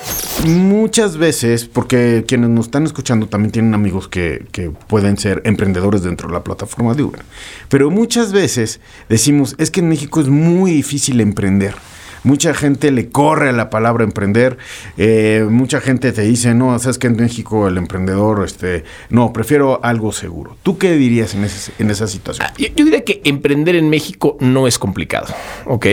Muchas 0.46 1.16
veces, 1.16 1.66
porque 1.66 2.26
quienes 2.28 2.50
nos 2.50 2.66
están 2.66 2.84
escuchando 2.86 3.28
también 3.28 3.52
tienen 3.52 3.74
amigos 3.74 4.10
que, 4.10 4.46
que, 4.52 4.72
pueden 4.72 5.18
ser 5.18 5.42
emprendedores 5.46 6.04
dentro 6.04 6.28
de 6.28 6.34
la 6.34 6.44
plataforma 6.44 6.94
de 6.94 7.04
Uber. 7.04 7.22
Pero 7.70 7.90
muchas 7.90 8.34
veces 8.34 8.82
decimos, 9.08 9.56
es 9.58 9.72
que 9.72 9.80
en 9.80 9.88
México 9.88 10.20
es 10.20 10.28
muy 10.28 10.72
difícil 10.72 11.22
emprender. 11.22 11.76
Mucha 12.24 12.54
gente 12.54 12.92
le 12.92 13.10
corre 13.10 13.50
a 13.50 13.52
la 13.54 13.70
palabra 13.70 14.04
emprender. 14.04 14.58
Eh, 14.98 15.46
mucha 15.50 15.80
gente 15.80 16.12
te 16.12 16.24
dice, 16.24 16.54
no, 16.54 16.78
sabes 16.80 16.98
que 16.98 17.08
en 17.08 17.16
México 17.16 17.70
el 17.70 17.78
emprendedor, 17.78 18.44
este, 18.44 18.84
no, 19.10 19.32
prefiero 19.32 19.80
algo 19.84 20.12
seguro. 20.12 20.58
¿Tú 20.62 20.78
qué 20.78 20.94
dirías 20.94 21.34
en, 21.36 21.46
ese, 21.46 21.72
en 21.80 21.90
esa 21.90 22.08
situación? 22.08 22.48
Yo, 22.58 22.68
yo 22.76 22.84
diría 22.84 23.06
que 23.06 23.22
emprender 23.24 23.76
en 23.76 23.90
México 23.90 24.36
no 24.42 24.68
es 24.68 24.78
complicado, 24.78 25.34
¿ok? 25.66 25.86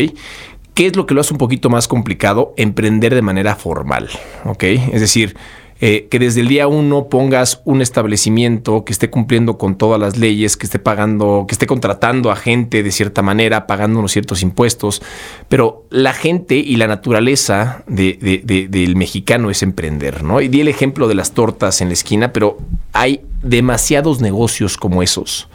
¿Qué 0.77 0.85
es 0.85 0.95
lo 0.95 1.07
que 1.07 1.15
lo 1.15 1.23
hace 1.23 1.33
un 1.33 1.39
poquito 1.39 1.71
más 1.71 1.89
complicado? 1.89 2.53
Emprender 2.59 3.15
de 3.15 3.23
manera 3.23 3.57
formal, 3.57 4.11
¿ok? 4.45 4.63
Es 4.93 5.01
decir, 5.01 5.35
eh, 5.81 6.07
que 6.11 6.19
desde 6.19 6.43
el 6.43 6.49
día 6.49 6.69
uno 6.69 7.09
pongas 7.09 7.63
un 7.65 7.81
establecimiento 7.81 8.85
que 8.85 8.93
esté 8.93 9.09
cumpliendo 9.09 9.57
con 9.57 9.79
todas 9.79 9.99
las 9.99 10.19
leyes, 10.19 10.59
que 10.59 10.67
esté 10.67 10.79
pagando, 10.79 11.47
que 11.49 11.55
esté 11.55 11.67
contratando 11.67 12.31
a 12.31 12.37
gente 12.37 12.83
de 12.83 12.93
cierta 12.93 13.23
manera, 13.23 13.67
pagando 13.67 14.01
unos 14.01 14.13
ciertos 14.13 14.43
impuestos. 14.43 15.01
Pero 15.49 15.87
la 15.89 16.13
gente 16.13 16.57
y 16.57 16.77
la 16.77 16.89
naturaleza 16.89 17.83
del 17.87 18.97
mexicano 18.97 19.49
es 19.49 19.63
emprender, 19.63 20.25
¿no? 20.25 20.43
Y 20.43 20.49
di 20.49 20.61
el 20.61 20.69
ejemplo 20.69 21.09
de 21.09 21.15
las 21.15 21.33
tortas 21.33 21.81
en 21.81 21.89
la 21.89 21.95
esquina, 21.95 22.35
pero 22.35 22.59
hay 22.93 23.23
demasiados 23.43 24.21
negocios 24.21 24.77
como 24.77 25.03
esos 25.03 25.49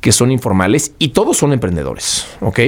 que 0.00 0.12
son 0.12 0.32
informales 0.32 0.94
y 0.98 1.08
todos 1.08 1.36
son 1.36 1.52
emprendedores, 1.52 2.26
¿ok? 2.40 2.60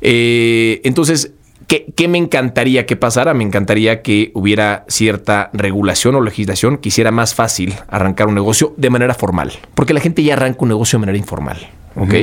Eh, 0.00 0.80
entonces, 0.84 1.32
¿Qué, 1.66 2.08
me 2.08 2.18
encantaría 2.18 2.86
que 2.86 2.96
pasara? 2.96 3.34
Me 3.34 3.44
encantaría 3.44 4.02
que 4.02 4.30
hubiera 4.34 4.84
cierta 4.88 5.50
regulación 5.52 6.14
o 6.14 6.20
legislación 6.20 6.78
que 6.78 6.88
hiciera 6.88 7.10
más 7.10 7.34
fácil 7.34 7.74
arrancar 7.88 8.28
un 8.28 8.34
negocio 8.34 8.74
de 8.76 8.90
manera 8.90 9.14
formal, 9.14 9.52
porque 9.74 9.94
la 9.94 10.00
gente 10.00 10.22
ya 10.22 10.34
arranca 10.34 10.60
un 10.62 10.68
negocio 10.68 10.98
de 10.98 11.00
manera 11.00 11.18
informal. 11.18 11.58
¿Ok? 11.96 12.14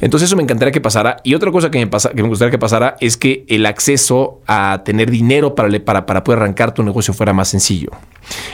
Entonces 0.00 0.28
eso 0.28 0.36
me 0.36 0.42
encantaría 0.42 0.72
que 0.72 0.80
pasara. 0.80 1.18
Y 1.24 1.34
otra 1.34 1.50
cosa 1.50 1.70
que 1.70 1.78
me, 1.78 1.86
pasa, 1.86 2.10
que 2.10 2.22
me 2.22 2.28
gustaría 2.28 2.50
que 2.50 2.58
pasara 2.58 2.96
es 3.00 3.16
que 3.16 3.44
el 3.48 3.66
acceso 3.66 4.40
a 4.46 4.82
tener 4.84 5.10
dinero 5.10 5.54
para, 5.54 5.68
para, 5.84 6.06
para 6.06 6.24
poder 6.24 6.40
arrancar 6.40 6.74
tu 6.74 6.82
negocio 6.82 7.14
fuera 7.14 7.32
más 7.32 7.48
sencillo. 7.48 7.90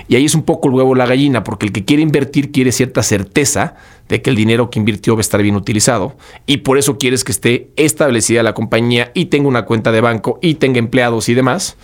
Y 0.09 0.17
ahí 0.17 0.25
es 0.25 0.35
un 0.35 0.43
poco 0.43 0.69
el 0.69 0.75
huevo 0.75 0.95
la 0.95 1.07
gallina, 1.07 1.45
porque 1.45 1.67
el 1.67 1.73
que 1.73 1.85
quiere 1.85 2.03
invertir 2.03 2.51
quiere 2.51 2.73
cierta 2.73 3.03
certeza 3.03 3.75
de 4.09 4.23
que 4.23 4.31
el 4.31 4.37
dinero 4.37 4.71
que 4.71 4.79
invirtió 4.79 5.15
va 5.15 5.21
a 5.21 5.23
estar 5.23 5.41
bien 5.41 5.57
utilizado. 5.57 6.17
Y 6.47 6.59
por 6.59 6.79
eso 6.79 6.99
quieres 6.99 7.25
que 7.25 7.33
esté 7.33 7.71
establecida 7.77 8.43
la 8.43 8.55
compañía 8.55 9.13
y 9.15 9.27
tenga 9.27 9.49
una 9.49 9.65
cuenta 9.65 9.93
de 9.93 10.01
banco 10.01 10.39
y 10.43 10.55
tenga 10.55 10.79
empleados 10.79 11.29
y 11.29 11.35
demás. 11.35 11.77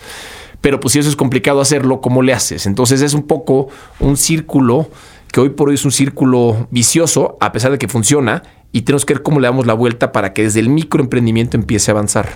Pero 0.61 0.79
pues 0.79 0.93
si 0.93 0.99
eso 0.99 1.09
es 1.09 1.15
complicado 1.15 1.61
hacerlo, 1.61 2.01
¿cómo 2.01 2.21
le 2.21 2.33
haces? 2.33 2.65
Entonces 2.65 3.01
es 3.01 3.13
un 3.13 3.23
poco 3.23 3.67
un 3.99 4.17
círculo 4.17 4.89
que 5.31 5.39
hoy 5.39 5.49
por 5.49 5.69
hoy 5.69 5.75
es 5.75 5.85
un 5.85 5.91
círculo 5.91 6.67
vicioso, 6.71 7.37
a 7.39 7.51
pesar 7.51 7.71
de 7.71 7.77
que 7.77 7.87
funciona, 7.87 8.43
y 8.71 8.81
tenemos 8.81 9.05
que 9.05 9.13
ver 9.13 9.23
cómo 9.23 9.39
le 9.39 9.47
damos 9.47 9.65
la 9.65 9.73
vuelta 9.73 10.11
para 10.11 10.33
que 10.33 10.43
desde 10.43 10.59
el 10.59 10.69
microemprendimiento 10.69 11.57
empiece 11.57 11.91
a 11.91 11.93
avanzar. 11.93 12.29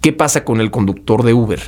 ¿Qué 0.00 0.12
pasa 0.12 0.44
con 0.44 0.60
el 0.60 0.70
conductor 0.70 1.22
de 1.22 1.34
Uber? 1.34 1.60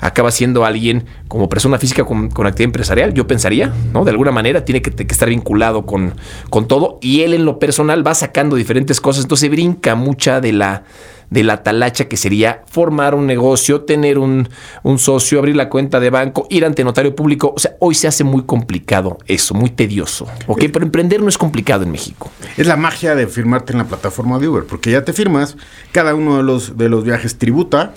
Acaba 0.00 0.30
siendo 0.30 0.64
alguien 0.64 1.04
como 1.28 1.48
persona 1.48 1.78
física 1.78 2.04
con, 2.04 2.26
actividad 2.26 2.60
empresarial, 2.60 3.14
yo 3.14 3.26
pensaría, 3.26 3.72
¿no? 3.92 4.04
De 4.04 4.10
alguna 4.10 4.30
manera 4.30 4.64
tiene 4.64 4.82
que, 4.82 4.90
estar 5.02 5.28
vinculado 5.28 5.86
con, 5.86 6.14
con 6.50 6.66
todo 6.66 6.98
y 7.00 7.22
él 7.22 7.34
en 7.34 7.44
lo 7.44 7.58
personal 7.58 8.06
va 8.06 8.14
sacando 8.14 8.56
diferentes 8.56 9.00
cosas, 9.00 9.24
entonces 9.24 9.50
brinca 9.50 9.94
mucha 9.94 10.40
de 10.40 10.52
la 10.52 10.84
de 11.30 11.44
la 11.44 11.62
talacha 11.62 12.08
que 12.08 12.16
sería 12.16 12.62
formar 12.66 13.14
un 13.14 13.26
negocio, 13.26 13.82
tener 13.82 14.18
un, 14.18 14.48
un, 14.82 14.98
socio, 14.98 15.38
abrir 15.38 15.56
la 15.56 15.68
cuenta 15.68 16.00
de 16.00 16.10
banco, 16.10 16.46
ir 16.50 16.64
ante 16.64 16.84
notario 16.84 17.14
público. 17.14 17.52
O 17.54 17.58
sea, 17.58 17.76
hoy 17.80 17.94
se 17.94 18.08
hace 18.08 18.24
muy 18.24 18.44
complicado 18.44 19.18
eso, 19.26 19.54
muy 19.54 19.70
tedioso. 19.70 20.26
¿Ok? 20.46 20.64
Pero 20.72 20.84
emprender 20.84 21.20
no 21.22 21.28
es 21.28 21.38
complicado 21.38 21.84
en 21.84 21.90
México. 21.90 22.30
Es 22.56 22.66
la 22.66 22.76
magia 22.76 23.14
de 23.14 23.26
firmarte 23.26 23.72
en 23.72 23.78
la 23.78 23.84
plataforma 23.84 24.38
de 24.38 24.48
Uber, 24.48 24.64
porque 24.64 24.90
ya 24.90 25.04
te 25.04 25.12
firmas, 25.12 25.56
cada 25.92 26.14
uno 26.14 26.38
de 26.38 26.42
los, 26.42 26.76
de 26.76 26.88
los 26.88 27.04
viajes 27.04 27.38
tributa 27.38 27.92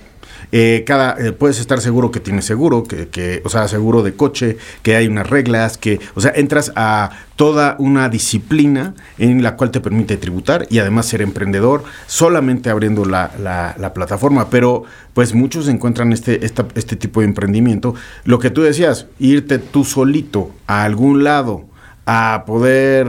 eh, 0.52 0.84
cada, 0.86 1.16
eh, 1.20 1.32
puedes 1.32 1.60
estar 1.60 1.80
seguro 1.82 2.12
que 2.12 2.20
tienes 2.20 2.46
seguro, 2.46 2.84
que, 2.84 3.08
que, 3.08 3.42
o 3.46 3.50
sea, 3.50 3.68
seguro 3.68 4.04
de 4.04 4.14
coche, 4.14 4.58
que 4.84 4.96
hay 4.96 5.08
unas 5.08 5.30
reglas, 5.30 5.78
que, 5.78 6.00
o 6.16 6.22
sea, 6.22 6.32
entras 6.36 6.72
a 6.76 7.12
toda 7.36 7.76
una 7.80 8.08
disciplina 8.08 8.94
en 9.18 9.42
la 9.42 9.56
cual 9.56 9.72
te 9.72 9.80
permite 9.80 10.18
tributar 10.18 10.68
y 10.70 10.78
además 10.78 11.08
ser 11.08 11.24
emprendedor 11.24 11.84
solamente 12.06 12.70
abriendo 12.70 13.04
la, 13.06 13.32
la, 13.40 13.94
plataforma. 13.94 14.50
Pero 14.52 14.84
pues 15.16 15.34
muchos 15.34 15.68
encuentran 15.68 16.14
este, 16.14 16.46
este 16.46 16.96
tipo 16.96 17.22
de 17.22 17.26
emprendimiento. 17.26 17.96
Lo 18.26 18.38
que 18.38 18.52
tú 18.52 18.62
decías, 18.62 19.08
irte 19.18 19.58
tú 19.58 19.86
solito 19.86 20.52
a 20.68 20.84
algún 20.84 21.24
lado 21.24 21.71
a 22.14 22.44
poder, 22.46 23.08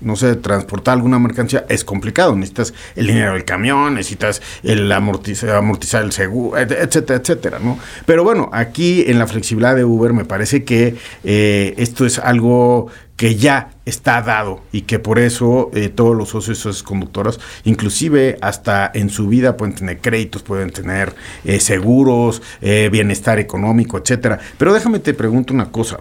no 0.00 0.14
sé, 0.14 0.36
transportar 0.36 0.94
alguna 0.94 1.18
mercancía 1.18 1.66
es 1.68 1.82
complicado. 1.82 2.36
Necesitas 2.36 2.74
el 2.94 3.08
dinero 3.08 3.32
del 3.32 3.44
camión, 3.44 3.94
necesitas 3.94 4.40
el 4.62 4.90
amortizar, 4.92 6.04
el 6.04 6.12
seguro, 6.12 6.56
etcétera, 6.56 7.18
etcétera, 7.18 7.58
¿no? 7.58 7.76
Pero 8.06 8.22
bueno, 8.22 8.48
aquí 8.52 9.02
en 9.08 9.18
la 9.18 9.26
flexibilidad 9.26 9.74
de 9.74 9.84
Uber 9.84 10.12
me 10.12 10.24
parece 10.24 10.62
que 10.62 10.94
eh, 11.24 11.74
esto 11.76 12.06
es 12.06 12.20
algo 12.20 12.86
que 13.16 13.34
ya 13.34 13.70
está 13.84 14.22
dado 14.22 14.60
y 14.70 14.82
que 14.82 15.00
por 15.00 15.18
eso 15.18 15.72
eh, 15.74 15.88
todos 15.88 16.14
los 16.14 16.28
socios 16.28 16.58
y 16.58 16.60
socios 16.60 16.84
conductoras, 16.84 17.40
inclusive 17.64 18.38
hasta 18.42 18.88
en 18.94 19.10
su 19.10 19.26
vida 19.26 19.56
pueden 19.56 19.74
tener 19.74 19.98
créditos, 19.98 20.44
pueden 20.44 20.70
tener 20.70 21.16
eh, 21.44 21.58
seguros, 21.58 22.42
bienestar 22.60 23.40
económico, 23.40 23.98
etcétera. 23.98 24.38
Pero 24.56 24.72
déjame 24.72 25.00
te 25.00 25.14
pregunto 25.14 25.52
una 25.52 25.72
cosa. 25.72 25.98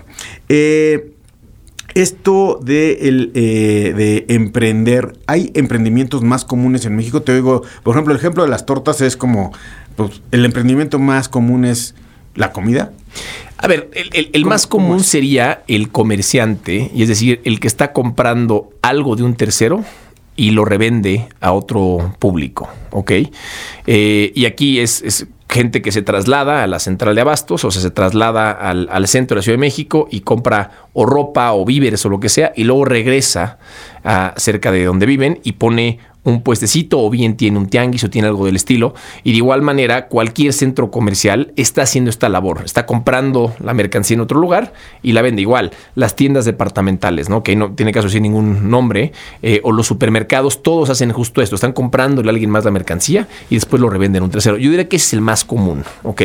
Esto 1.95 2.59
de, 2.61 3.07
el, 3.07 3.31
eh, 3.33 3.93
de 3.95 4.25
emprender, 4.27 5.17
¿hay 5.27 5.51
emprendimientos 5.55 6.21
más 6.21 6.45
comunes 6.45 6.85
en 6.85 6.95
México? 6.95 7.21
Te 7.21 7.33
digo, 7.33 7.63
por 7.83 7.95
ejemplo, 7.95 8.13
el 8.13 8.19
ejemplo 8.19 8.43
de 8.43 8.49
las 8.49 8.65
tortas 8.65 9.01
es 9.01 9.17
como, 9.17 9.53
pues, 9.95 10.21
el 10.31 10.45
emprendimiento 10.45 10.99
más 10.99 11.29
común 11.29 11.65
es 11.65 11.95
la 12.35 12.51
comida. 12.51 12.91
A 13.57 13.67
ver, 13.67 13.89
el, 13.93 14.45
más 14.45 14.67
común 14.67 15.03
sería 15.03 15.63
el 15.67 15.89
comerciante, 15.89 16.91
y 16.93 17.01
es 17.01 17.07
decir, 17.07 17.39
el 17.45 17.61
que 17.61 17.67
está 17.67 17.93
comprando 17.93 18.71
algo 18.81 19.15
de 19.15 19.23
un 19.23 19.35
tercero 19.35 19.83
y 20.35 20.51
lo 20.51 20.65
revende 20.65 21.29
a 21.39 21.53
otro 21.53 22.13
público, 22.19 22.67
¿ok? 22.91 23.11
Eh, 23.87 24.33
y 24.35 24.45
aquí 24.45 24.81
es, 24.81 25.27
gente 25.47 25.81
que 25.81 25.91
se 25.91 26.01
traslada 26.01 26.63
a 26.63 26.67
la 26.67 26.79
central 26.79 27.15
de 27.15 27.21
abastos, 27.21 27.63
o 27.65 27.71
sea, 27.71 27.81
se 27.81 27.91
traslada 27.91 28.51
al, 28.51 28.89
al, 28.91 29.07
centro 29.07 29.35
de 29.35 29.39
la 29.39 29.43
Ciudad 29.43 29.53
de 29.53 29.61
México 29.61 30.07
y 30.09 30.21
compra 30.21 30.71
o 30.93 31.05
ropa 31.05 31.53
o 31.53 31.65
víveres 31.65 32.05
o 32.05 32.09
lo 32.09 32.19
que 32.19 32.29
sea, 32.29 32.51
y 32.55 32.63
luego 32.63 32.85
regresa 32.85 33.59
a 34.03 34.33
cerca 34.37 34.71
de 34.71 34.85
donde 34.85 35.05
viven 35.05 35.39
y 35.43 35.53
pone 35.53 35.99
un 36.25 36.41
puestecito 36.41 36.99
o 36.99 37.09
bien 37.09 37.37
tiene 37.37 37.57
un 37.57 37.67
tianguis 37.67 38.03
o 38.03 38.09
tiene 38.09 38.27
algo 38.27 38.45
del 38.45 38.55
estilo. 38.55 38.93
Y 39.23 39.31
de 39.31 39.37
igual 39.37 39.61
manera, 39.61 40.07
cualquier 40.07 40.53
centro 40.53 40.91
comercial 40.91 41.53
está 41.55 41.83
haciendo 41.83 42.09
esta 42.09 42.29
labor. 42.29 42.63
Está 42.65 42.85
comprando 42.85 43.55
la 43.63 43.73
mercancía 43.73 44.15
en 44.15 44.21
otro 44.21 44.39
lugar 44.39 44.73
y 45.03 45.13
la 45.13 45.21
vende 45.21 45.41
igual. 45.41 45.71
Las 45.93 46.15
tiendas 46.15 46.45
departamentales, 46.45 47.29
¿no? 47.29 47.43
que 47.43 47.55
no 47.55 47.73
tiene 47.73 47.91
caso 47.93 48.07
decir 48.07 48.21
ningún 48.21 48.69
nombre, 48.69 49.13
eh, 49.43 49.61
o 49.63 49.71
los 49.71 49.85
supermercados, 49.85 50.63
todos 50.63 50.89
hacen 50.89 51.11
justo 51.11 51.41
esto. 51.41 51.55
Están 51.55 51.73
comprándole 51.73 52.29
a 52.29 52.31
alguien 52.31 52.49
más 52.49 52.65
la 52.65 52.71
mercancía 52.71 53.27
y 53.49 53.55
después 53.55 53.79
lo 53.79 53.89
revenden 53.89 54.23
un 54.23 54.31
tercero. 54.31 54.57
Yo 54.57 54.71
diría 54.71 54.89
que 54.89 54.95
ese 54.95 55.05
es 55.05 55.13
el 55.13 55.21
más 55.21 55.45
común, 55.45 55.83
¿ok? 56.03 56.21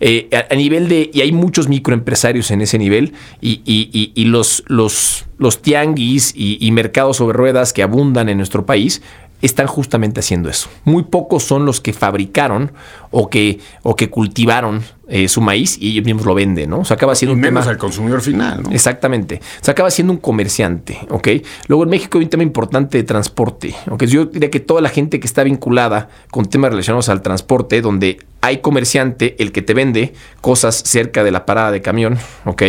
Eh, 0.00 0.46
a, 0.50 0.54
nivel 0.56 0.88
de, 0.88 1.10
y 1.14 1.20
hay 1.20 1.30
muchos 1.30 1.68
microempresarios 1.68 2.50
en 2.50 2.60
ese 2.60 2.76
nivel 2.76 3.12
y, 3.40 3.62
y, 3.64 4.24
los, 4.24 4.64
los, 4.66 5.26
los 5.38 5.62
tianguis 5.62 6.34
y 6.34 6.70
mercados 6.72 7.18
sobre 7.18 7.36
ruedas 7.36 7.72
que 7.72 7.82
abundan 7.82 8.28
en 8.28 8.36
nuestro 8.36 8.66
país, 8.66 9.00
están 9.42 9.66
justamente 9.66 10.20
haciendo 10.20 10.48
eso. 10.48 10.68
Muy 10.84 11.04
pocos 11.04 11.44
son 11.44 11.64
los 11.64 11.80
que 11.80 11.92
fabricaron 11.92 12.72
o 13.10 13.30
que, 13.30 13.60
o 13.82 13.96
que 13.96 14.10
cultivaron 14.10 14.82
eh, 15.08 15.26
su 15.28 15.40
maíz 15.40 15.78
y 15.80 15.92
ellos 15.92 16.04
mismos 16.04 16.26
lo 16.26 16.34
venden, 16.34 16.70
¿no? 16.70 16.80
O 16.80 16.84
sea, 16.84 16.96
acaba 16.96 17.14
siendo 17.14 17.34
un 17.34 17.40
menos 17.40 17.66
al 17.66 17.78
consumidor 17.78 18.20
final, 18.20 18.62
¿no? 18.62 18.70
Exactamente. 18.70 19.40
Se 19.60 19.70
acaba 19.70 19.90
siendo 19.90 20.12
un 20.12 20.18
comerciante, 20.18 20.98
¿ok? 21.08 21.28
Luego 21.66 21.84
en 21.84 21.90
México 21.90 22.18
hay 22.18 22.24
un 22.24 22.30
tema 22.30 22.42
importante 22.42 22.98
de 22.98 23.04
transporte, 23.04 23.74
¿ok? 23.90 24.04
Yo 24.04 24.26
diría 24.26 24.50
que 24.50 24.60
toda 24.60 24.82
la 24.82 24.90
gente 24.90 25.18
que 25.18 25.26
está 25.26 25.44
vinculada 25.44 26.10
con 26.30 26.44
temas 26.46 26.70
relacionados 26.70 27.08
al 27.08 27.22
transporte, 27.22 27.80
donde 27.80 28.18
hay 28.40 28.58
comerciante, 28.58 29.34
el 29.40 29.50
que 29.50 29.62
te 29.62 29.74
vende 29.74 30.12
cosas 30.40 30.82
cerca 30.84 31.24
de 31.24 31.30
la 31.30 31.44
parada 31.44 31.72
de 31.72 31.82
camión, 31.82 32.18
¿ok? 32.44 32.62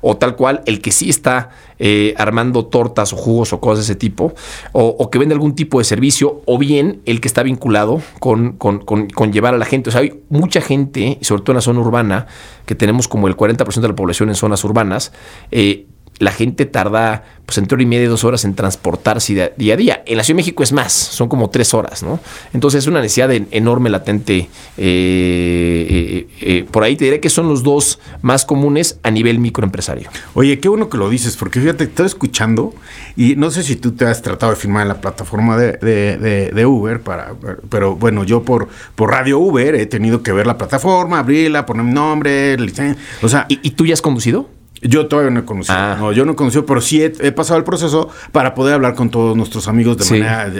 O 0.00 0.16
tal 0.16 0.36
cual, 0.36 0.62
el 0.66 0.80
que 0.80 0.92
sí 0.92 1.10
está 1.10 1.50
eh, 1.78 2.14
armando 2.16 2.66
tortas 2.66 3.12
o 3.12 3.16
jugos 3.16 3.52
o 3.52 3.60
cosas 3.60 3.86
de 3.86 3.92
ese 3.92 3.98
tipo, 3.98 4.34
o, 4.72 5.10
que 5.10 5.18
vende 5.18 5.34
algún 5.34 5.54
tipo 5.54 5.78
de 5.78 5.84
servicio, 5.84 6.42
o 6.44 6.58
bien 6.58 7.00
el 7.06 7.20
que 7.20 7.28
está 7.28 7.42
vinculado 7.42 8.02
con, 8.20 8.52
con, 8.52 8.78
con 8.78 9.32
llevar 9.32 9.54
a 9.54 9.58
la 9.58 9.64
gente. 9.64 9.90
O 9.90 9.92
sea, 9.92 10.02
hay 10.02 10.22
mucha 10.28 10.60
gente, 10.60 11.18
sobre 11.22 11.42
todo 11.42 11.52
en 11.52 11.56
la 11.56 11.62
zona 11.62 11.80
urbana, 11.86 12.26
que 12.66 12.74
tenemos 12.74 13.08
como 13.08 13.28
el 13.28 13.36
40% 13.36 13.80
de 13.80 13.88
la 13.88 13.96
población 13.96 14.28
en 14.28 14.34
zonas 14.34 14.64
urbanas, 14.64 15.12
eh, 15.50 15.86
la 16.18 16.30
gente 16.30 16.66
tarda 16.66 17.24
pues 17.46 17.58
entre 17.58 17.76
hora 17.76 17.82
y 17.84 17.86
media 17.86 18.04
y 18.04 18.08
dos 18.08 18.24
horas 18.24 18.44
en 18.44 18.54
transportarse 18.54 19.52
día 19.56 19.74
a 19.74 19.76
día. 19.76 20.02
En 20.04 20.16
la 20.16 20.24
Ciudad 20.24 20.36
de 20.36 20.42
México 20.42 20.64
es 20.64 20.72
más, 20.72 20.92
son 20.92 21.28
como 21.28 21.48
tres 21.48 21.74
horas, 21.74 22.02
¿no? 22.02 22.18
Entonces 22.52 22.82
es 22.82 22.88
una 22.88 23.00
necesidad 23.00 23.30
enorme 23.32 23.88
latente. 23.88 24.48
Eh, 24.76 25.86
eh, 25.88 26.26
eh, 26.40 26.66
por 26.68 26.82
ahí 26.82 26.96
te 26.96 27.04
diré 27.04 27.20
que 27.20 27.30
son 27.30 27.48
los 27.48 27.62
dos 27.62 28.00
más 28.20 28.44
comunes 28.44 28.98
a 29.04 29.12
nivel 29.12 29.38
microempresario. 29.38 30.10
Oye, 30.34 30.58
qué 30.58 30.68
bueno 30.68 30.88
que 30.88 30.96
lo 30.96 31.08
dices, 31.08 31.36
porque 31.36 31.60
fíjate, 31.60 31.84
estoy 31.84 32.06
escuchando 32.06 32.74
y 33.16 33.36
no 33.36 33.52
sé 33.52 33.62
si 33.62 33.76
tú 33.76 33.92
te 33.92 34.06
has 34.06 34.22
tratado 34.22 34.50
de 34.50 34.56
firmar 34.56 34.82
en 34.82 34.88
la 34.88 35.00
plataforma 35.00 35.56
de, 35.56 36.66
Uber, 36.66 37.00
para, 37.00 37.32
pero 37.68 37.94
bueno, 37.94 38.24
yo 38.24 38.42
por, 38.42 38.66
por 38.96 39.10
Radio 39.10 39.38
Uber 39.38 39.76
he 39.76 39.86
tenido 39.86 40.20
que 40.20 40.32
ver 40.32 40.48
la 40.48 40.58
plataforma, 40.58 41.20
abrirla, 41.20 41.64
poner 41.64 41.84
mi 41.84 41.92
nombre, 41.92 42.58
licencia. 42.58 43.00
O 43.22 43.28
sea, 43.28 43.46
¿Y, 43.48 43.60
¿Y 43.62 43.70
tú 43.70 43.86
ya 43.86 43.94
has 43.94 44.02
conducido? 44.02 44.48
Yo 44.88 45.06
todavía 45.06 45.30
no 45.30 45.40
he 45.40 45.44
conocido. 45.44 45.76
Ah. 45.76 45.96
No, 45.98 46.12
yo 46.12 46.24
no 46.24 46.32
he 46.32 46.36
conocido, 46.36 46.66
pero 46.66 46.80
sí 46.80 47.02
he, 47.02 47.32
pasado 47.32 47.58
el 47.58 47.64
proceso 47.64 48.08
para 48.32 48.54
poder 48.54 48.74
hablar 48.74 48.94
con 48.94 49.10
todos 49.10 49.36
nuestros 49.36 49.68
amigos 49.68 49.98
de 49.98 50.04
manera 50.04 50.52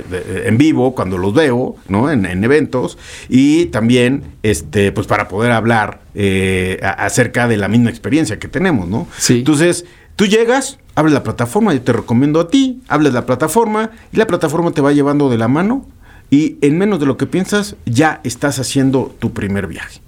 en 0.44 0.58
vivo, 0.58 0.94
cuando 0.94 1.18
los 1.18 1.34
veo, 1.34 1.76
¿no? 1.88 2.10
En, 2.10 2.26
eventos. 2.44 2.98
Y 3.28 3.66
también, 3.66 4.24
este, 4.42 4.92
pues 4.92 5.06
para 5.06 5.28
poder 5.28 5.52
hablar 5.52 6.00
eh, 6.14 6.80
acerca 6.82 7.48
de 7.48 7.56
la 7.56 7.68
misma 7.68 7.90
experiencia 7.90 8.38
que 8.38 8.48
tenemos, 8.48 8.88
¿no? 8.88 9.06
Sí. 9.18 9.38
Entonces, 9.38 9.84
tú 10.16 10.26
llegas, 10.26 10.78
abres 10.94 11.12
la 11.12 11.22
plataforma, 11.22 11.72
yo 11.72 11.82
te 11.82 11.92
recomiendo 11.92 12.40
a 12.40 12.48
ti, 12.48 12.82
hables 12.88 13.12
la 13.12 13.26
plataforma, 13.26 13.90
y 14.12 14.16
la 14.16 14.26
plataforma 14.26 14.72
te 14.72 14.80
va 14.80 14.92
llevando 14.92 15.30
de 15.30 15.38
la 15.38 15.48
mano. 15.48 15.86
Y 16.28 16.58
en 16.60 16.76
menos 16.76 16.98
de 16.98 17.06
lo 17.06 17.16
que 17.16 17.26
piensas, 17.26 17.76
ya 17.84 18.20
estás 18.24 18.58
haciendo 18.58 19.14
tu 19.20 19.32
primer 19.32 19.68
viaje. 19.68 20.00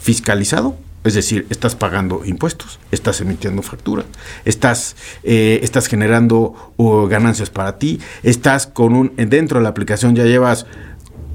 Fiscalizado 0.00 0.76
es 1.04 1.14
decir, 1.14 1.46
estás 1.50 1.74
pagando 1.74 2.24
impuestos, 2.24 2.78
estás 2.90 3.20
emitiendo 3.20 3.62
facturas, 3.62 4.06
estás, 4.44 4.96
eh, 5.24 5.60
estás 5.62 5.86
generando 5.88 6.72
ganancias 7.08 7.50
para 7.50 7.78
ti, 7.78 8.00
estás 8.22 8.66
con 8.66 8.94
un, 8.94 9.12
dentro 9.16 9.58
de 9.58 9.64
la 9.64 9.70
aplicación 9.70 10.14
ya 10.14 10.24
llevas 10.24 10.66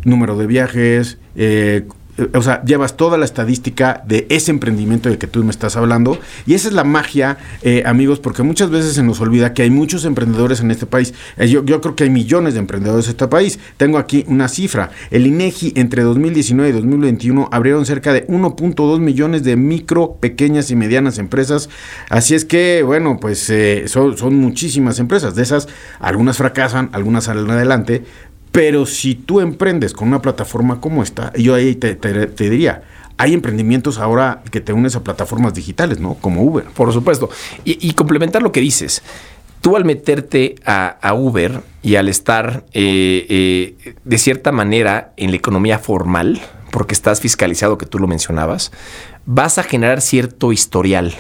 número 0.04 0.38
de 0.38 0.48
viajes, 0.48 1.18
eh, 1.36 1.88
o 2.34 2.42
sea, 2.42 2.64
llevas 2.64 2.98
toda 2.98 3.18
la 3.18 3.26
estadística 3.26 4.04
de 4.08 4.26
ese 4.30 4.52
emprendimiento 4.52 5.10
de 5.10 5.18
que 5.18 5.28
tú 5.28 5.44
me 5.44 5.52
estás 5.52 5.76
hablando. 5.76 6.20
Y 6.46 6.54
esa 6.54 6.68
es 6.68 6.74
la 6.74 6.84
magia, 6.84 7.38
eh, 7.62 7.84
amigos, 7.86 8.20
porque 8.20 8.44
muchas 8.44 8.70
veces 8.70 8.94
se 8.94 9.04
nos 9.04 9.22
olvida 9.22 9.54
que 9.54 9.62
hay 9.62 9.70
muchos 9.70 10.06
emprendedores 10.06 10.60
en 10.62 10.72
este 10.72 10.86
país. 10.86 11.14
Eh, 11.38 11.48
yo, 11.48 11.64
creo 11.64 11.96
que 11.96 12.06
hay 12.06 12.10
millones 12.10 12.54
de 12.56 12.60
emprendedores 12.60 13.06
en 13.06 13.12
este 13.12 13.28
país. 13.28 13.60
Tengo 13.78 13.98
aquí 13.98 14.26
una 14.28 14.48
cifra. 14.48 14.90
El 15.12 15.28
INEGI 15.28 15.74
entre 15.76 16.04
2019 16.04 16.70
y 16.70 16.74
2021 16.74 17.50
abrieron 17.52 17.86
cerca 17.86 18.14
de 18.14 18.26
1.2 18.28 19.00
millones 19.00 19.44
de 19.44 19.56
micro, 19.56 20.18
pequeñas 20.20 20.72
y 20.72 20.76
medianas 20.76 21.20
empresas. 21.20 21.70
Así 22.10 22.34
es 22.34 22.46
que, 22.46 22.84
bueno, 22.84 23.20
pues 23.20 23.50
eh, 23.50 23.84
son, 23.88 24.18
son 24.18 24.36
muchísimas 24.36 25.00
empresas. 25.00 25.36
De 25.36 25.44
esas, 25.44 25.68
algunas 26.00 26.38
fracasan, 26.38 26.90
algunas 26.94 27.26
salen 27.26 27.50
adelante, 27.50 28.04
pero 28.58 28.88
si 28.88 29.14
tú 29.14 29.40
emprendes 29.40 29.94
con 29.94 30.08
una 30.08 30.20
plataforma 30.20 30.82
como 30.82 31.04
esta, 31.04 31.32
yo 31.34 31.54
ahí 31.54 31.76
te, 31.76 31.96
diría, 32.50 32.82
hay 33.16 33.36
emprendimientos 33.36 34.00
ahora 34.00 34.42
que 34.50 34.62
te 34.62 34.74
unes 34.74 34.96
a 34.96 35.04
plataformas 35.04 35.54
digitales, 35.54 36.00
¿no? 36.00 36.16
Como 36.16 36.42
Uber. 36.42 36.66
Por 36.66 36.92
supuesto. 36.92 37.30
Y, 37.64 37.94
complementar 37.94 38.42
lo 38.42 38.52
que 38.52 38.60
dices. 38.60 39.04
Tú 39.62 39.76
al 39.76 39.86
meterte 39.86 40.56
a, 40.66 41.14
Uber 41.14 41.62
y 41.84 41.98
al 41.98 42.10
estar 42.10 42.66
eh, 42.74 43.28
eh, 43.30 43.94
de 44.04 44.18
cierta 44.18 44.52
manera 44.52 45.14
en 45.18 45.30
la 45.30 45.38
economía 45.38 45.78
formal, 45.78 46.42
porque 46.72 46.96
estás 46.96 47.22
fiscalizado, 47.22 47.78
que 47.78 47.86
tú 47.86 48.00
lo 48.00 48.08
mencionabas, 48.08 48.72
vas 49.28 49.60
a 49.60 49.64
generar 49.64 50.02
cierto 50.02 50.52
historial. 50.52 51.14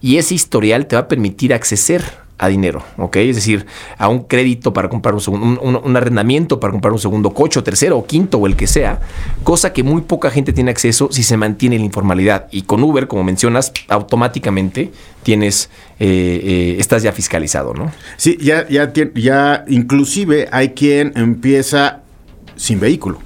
Y 0.00 0.16
ese 0.16 0.34
historial 0.34 0.86
te 0.86 0.96
va 0.96 1.02
a 1.02 1.08
permitir 1.08 1.52
acceder 1.52 2.02
a 2.40 2.48
dinero, 2.48 2.82
¿ok? 2.96 3.16
Es 3.16 3.36
decir, 3.36 3.66
a 3.98 4.08
un 4.08 4.24
crédito 4.24 4.72
para 4.72 4.88
comprar 4.88 5.14
un, 5.14 5.20
segundo, 5.20 5.60
un, 5.60 5.96
arrendamiento 5.96 6.58
para 6.58 6.70
comprar 6.72 6.90
un 6.90 6.98
segundo 6.98 7.34
coche, 7.34 7.58
o 7.58 7.62
tercero 7.62 7.98
o 7.98 8.06
quinto 8.06 8.38
o 8.38 8.46
el 8.46 8.56
que 8.56 8.66
sea, 8.66 8.98
cosa 9.44 9.74
que 9.74 9.82
muy 9.82 10.00
poca 10.00 10.30
gente 10.30 10.54
tiene 10.54 10.70
acceso 10.70 11.08
si 11.12 11.22
se 11.22 11.36
mantiene 11.36 11.78
la 11.78 11.84
informalidad. 11.84 12.48
Y 12.50 12.62
con 12.62 12.82
Uber, 12.82 13.08
como 13.08 13.24
mencionas, 13.24 13.72
automáticamente 13.88 14.90
tienes, 15.22 15.68
eh, 15.98 16.40
eh, 16.42 16.76
estás 16.78 17.02
ya 17.02 17.12
fiscalizado, 17.12 17.74
¿no? 17.74 17.92
Sí, 18.16 18.38
ya, 18.40 18.66
ya, 18.68 18.90
ya 19.14 19.64
inclusive 19.68 20.48
hay 20.50 20.70
quien 20.70 21.12
empieza 21.16 22.00
sin 22.56 22.80
vehículo. 22.80 23.20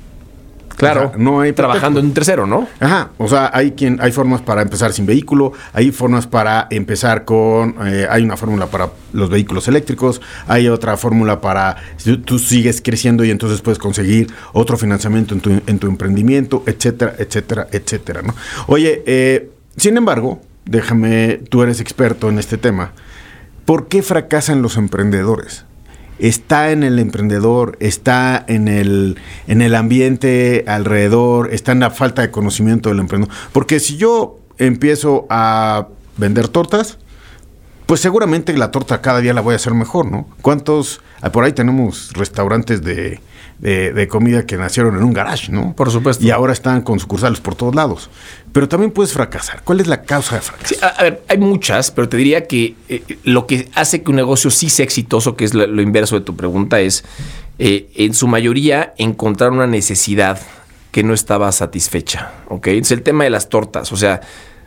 Claro, 0.92 1.12
no 1.16 1.40
hay 1.40 1.53
trabajando 1.53 2.01
en 2.01 2.07
un 2.07 2.14
tercero, 2.14 2.47
¿no? 2.47 2.68
Ajá, 2.81 3.11
o 3.18 3.29
sea, 3.29 3.51
hay 3.53 3.73
quien 3.73 3.99
hay 4.01 4.12
formas 4.12 4.42
para 4.42 4.62
empezar 4.62 4.92
sin 4.92 5.07
vehículo, 5.07 5.53
hay 5.73 5.90
formas 5.90 6.27
para 6.27 6.66
empezar 6.70 7.25
con 7.25 7.77
eh, 7.87 8.07
hay 8.11 8.23
una 8.23 8.37
fórmula 8.37 8.66
para 8.66 8.90
los 9.12 9.31
vehículos 9.31 9.68
eléctricos, 9.68 10.20
hay 10.47 10.68
otra 10.68 10.97
fórmula 10.97 11.40
para 11.40 11.77
si 11.97 12.16
tú 12.18 12.38
sigues 12.38 12.81
creciendo 12.83 13.25
y 13.25 13.31
entonces 13.31 13.61
puedes 13.61 13.79
conseguir 13.79 14.33
otro 14.53 14.77
financiamiento 14.77 15.35
en 15.35 15.40
tu, 15.40 15.51
en 15.66 15.79
tu 15.79 15.87
emprendimiento, 15.87 16.62
etcétera, 16.66 17.14
etcétera, 17.18 17.66
etcétera, 17.70 18.23
¿no? 18.23 18.35
Oye, 18.66 19.03
eh, 19.07 19.51
sin 19.77 19.97
embargo, 19.97 20.40
déjame, 20.64 21.40
tú 21.49 21.62
eres 21.62 21.81
experto 21.81 22.29
en 22.29 22.38
este 22.38 22.59
tema. 22.59 22.92
¿Por 23.64 23.88
qué 23.88 24.03
fracasan 24.03 24.62
los 24.62 24.77
emprendedores? 24.77 25.64
Está 26.18 26.70
en 26.70 26.83
el 26.83 26.98
emprendedor, 26.98 27.77
está 27.81 28.44
en 28.46 28.68
el, 28.68 29.18
en 29.46 29.62
el 29.62 29.74
ambiente 29.74 30.64
alrededor, 30.66 31.53
está 31.53 31.72
en 31.72 31.81
la 31.81 31.90
falta 31.90 32.22
de 32.22 32.31
conocimiento 32.31 32.88
del 32.88 33.00
emprendedor. 33.00 33.35
Porque 33.53 33.81
si 33.81 33.96
yo 33.96 34.38
empiezo 34.59 35.27
a 35.31 35.88
vender 36.16 36.48
tortas, 36.48 36.98
pues 37.87 38.00
seguramente 38.00 38.57
la 38.57 38.70
torta 38.70 39.00
cada 39.00 39.20
día 39.20 39.35
la 39.35 39.40
voy 39.40 39.53
a 39.53 39.57
hacer 39.57 39.74
mejor, 39.74 40.11
¿no? 40.11 40.27
¿Cuántos? 40.40 41.00
Ah, 41.20 41.31
por 41.31 41.44
ahí 41.44 41.53
tenemos 41.53 42.12
restaurantes 42.14 42.83
de, 42.83 43.20
de, 43.64 44.09
comida 44.09 44.44
que 44.44 44.59
nacieron 44.59 44.94
en 44.94 45.03
un 45.03 45.14
garage, 45.14 45.50
¿no? 45.50 45.74
Por 45.74 45.90
supuesto. 45.90 46.22
Y 46.22 46.31
ahora 46.31 46.53
están 46.53 46.83
con 46.83 47.00
sucursales 47.00 47.40
por 47.40 47.55
todos 47.55 47.74
lados. 47.74 48.11
Pero 48.53 48.68
también 48.68 48.92
puedes 48.92 49.14
fracasar. 49.14 49.62
¿Cuál 49.64 49.81
es 49.81 49.87
la 49.87 50.03
causa 50.03 50.37
de 50.37 50.42
fracaso? 50.42 50.74
a, 50.83 51.03
ver, 51.03 51.22
hay 51.29 51.38
muchas, 51.38 51.90
pero 51.90 52.07
te 52.07 52.18
diría 52.18 52.46
que 52.46 52.74
eh, 52.90 53.03
lo 53.24 53.46
que 53.46 53.70
hace 53.74 54.03
que 54.03 54.11
un 54.11 54.16
negocio 54.16 54.50
sí 54.50 54.68
sea 54.68 54.85
exitoso, 54.85 55.35
que 55.35 55.46
es 55.46 55.55
lo, 55.55 55.81
inverso 55.81 56.14
de 56.14 56.20
tu 56.20 56.37
pregunta, 56.37 56.81
es 56.81 57.07
eh, 57.59 57.90
en 57.94 58.12
su 58.12 58.29
mayoría 58.29 58.92
encontrar 58.98 59.50
una 59.50 59.66
necesidad 59.66 60.38
que 60.90 61.03
no 61.03 61.14
estaba 61.14 61.50
satisfecha. 61.50 62.33
¿Ok? 62.48 62.66
Es 62.66 62.90
el 62.90 63.03
tema 63.03 63.24
de 63.24 63.31
las 63.31 63.48
tortas. 63.48 63.92
O 63.92 63.96
sea, 63.96 64.20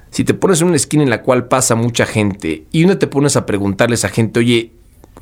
si 0.09 0.23
te 0.23 0.33
pones 0.33 0.61
en 0.61 0.69
una 0.69 0.75
esquina 0.75 1.03
en 1.03 1.11
la 1.11 1.21
cual 1.21 1.47
pasa 1.47 1.75
mucha 1.75 2.07
gente 2.07 2.63
y 2.71 2.83
uno 2.83 2.97
te 2.97 3.05
pones 3.05 3.35
a 3.35 3.45
preguntarles 3.45 4.05
a 4.05 4.09
gente, 4.09 4.39
oye, 4.39 4.71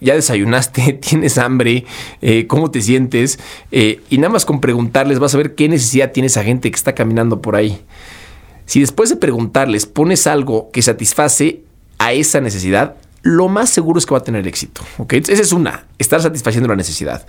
ya 0.01 0.15
desayunaste, 0.15 0.93
tienes 1.01 1.37
hambre, 1.37 1.85
eh, 2.21 2.47
cómo 2.47 2.71
te 2.71 2.81
sientes, 2.81 3.39
eh, 3.71 4.01
y 4.09 4.17
nada 4.17 4.33
más 4.33 4.45
con 4.45 4.61
preguntarles 4.61 5.19
vas 5.19 5.33
a 5.33 5.37
ver 5.37 5.55
qué 5.55 5.69
necesidad 5.69 6.11
tiene 6.11 6.27
esa 6.27 6.43
gente 6.43 6.69
que 6.69 6.75
está 6.75 6.95
caminando 6.95 7.41
por 7.41 7.55
ahí. 7.55 7.81
Si 8.65 8.79
después 8.79 9.09
de 9.09 9.15
preguntarles 9.17 9.85
pones 9.85 10.27
algo 10.27 10.71
que 10.71 10.81
satisface 10.81 11.61
a 11.99 12.13
esa 12.13 12.41
necesidad, 12.41 12.95
lo 13.25 13.47
más 13.47 13.71
seguro 13.71 13.97
es 13.97 14.05
que 14.05 14.13
va 14.13 14.19
a 14.19 14.23
tener 14.23 14.47
éxito. 14.47 14.83
Esa 15.09 15.41
es 15.41 15.51
una, 15.51 15.85
estar 15.97 16.21
satisfaciendo 16.21 16.69
la 16.69 16.75
necesidad. 16.75 17.25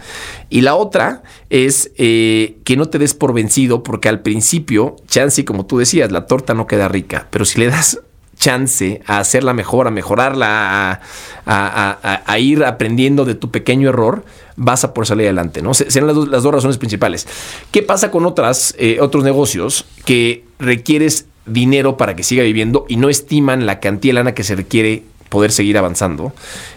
Y 0.50 0.60
la 0.60 0.74
otra 0.74 1.22
es 1.48 1.90
eh, 1.96 2.58
que 2.64 2.76
no 2.76 2.90
te 2.90 2.98
des 2.98 3.14
por 3.14 3.32
vencido, 3.32 3.82
porque 3.82 4.10
al 4.10 4.20
principio, 4.20 4.96
chance, 5.08 5.46
como 5.46 5.64
tú 5.64 5.78
decías, 5.78 6.12
la 6.12 6.26
torta 6.26 6.52
no 6.52 6.66
queda 6.66 6.88
rica, 6.88 7.28
pero 7.30 7.46
si 7.46 7.58
le 7.60 7.68
das 7.68 7.98
chance 8.38 9.02
a 9.06 9.18
hacerla 9.18 9.52
mejor, 9.52 9.86
a 9.86 9.90
mejorarla, 9.90 11.00
a, 11.46 12.38
ir 12.38 12.64
aprendiendo 12.64 13.24
de 13.24 13.34
tu 13.34 13.50
pequeño 13.50 13.88
error, 13.88 14.24
vas 14.56 14.84
a 14.84 14.94
poder 14.94 15.06
salir 15.06 15.26
adelante, 15.26 15.62
¿no? 15.62 15.74
Serán 15.74 16.06
las, 16.06 16.42
dos, 16.42 16.54
razones 16.54 16.78
principales. 16.78 17.26
¿Qué 17.70 17.82
pasa 17.82 18.10
con 18.10 18.26
otras, 18.26 18.74
eh, 18.78 18.98
otros 19.00 19.24
negocios 19.24 19.86
que 20.04 20.44
requieres 20.58 21.26
dinero 21.46 21.96
para 21.96 22.16
que 22.16 22.22
siga 22.22 22.42
viviendo 22.42 22.86
y 22.88 22.96
no 22.96 23.08
estiman 23.08 23.66
la 23.66 23.80
cantidad 23.80 24.10
de 24.10 24.14
lana 24.14 24.34
que 24.34 24.44
se 24.44 24.56
requiere 24.56 25.04
poder 25.28 25.52
seguir 25.52 25.78
avanzando 25.78 26.32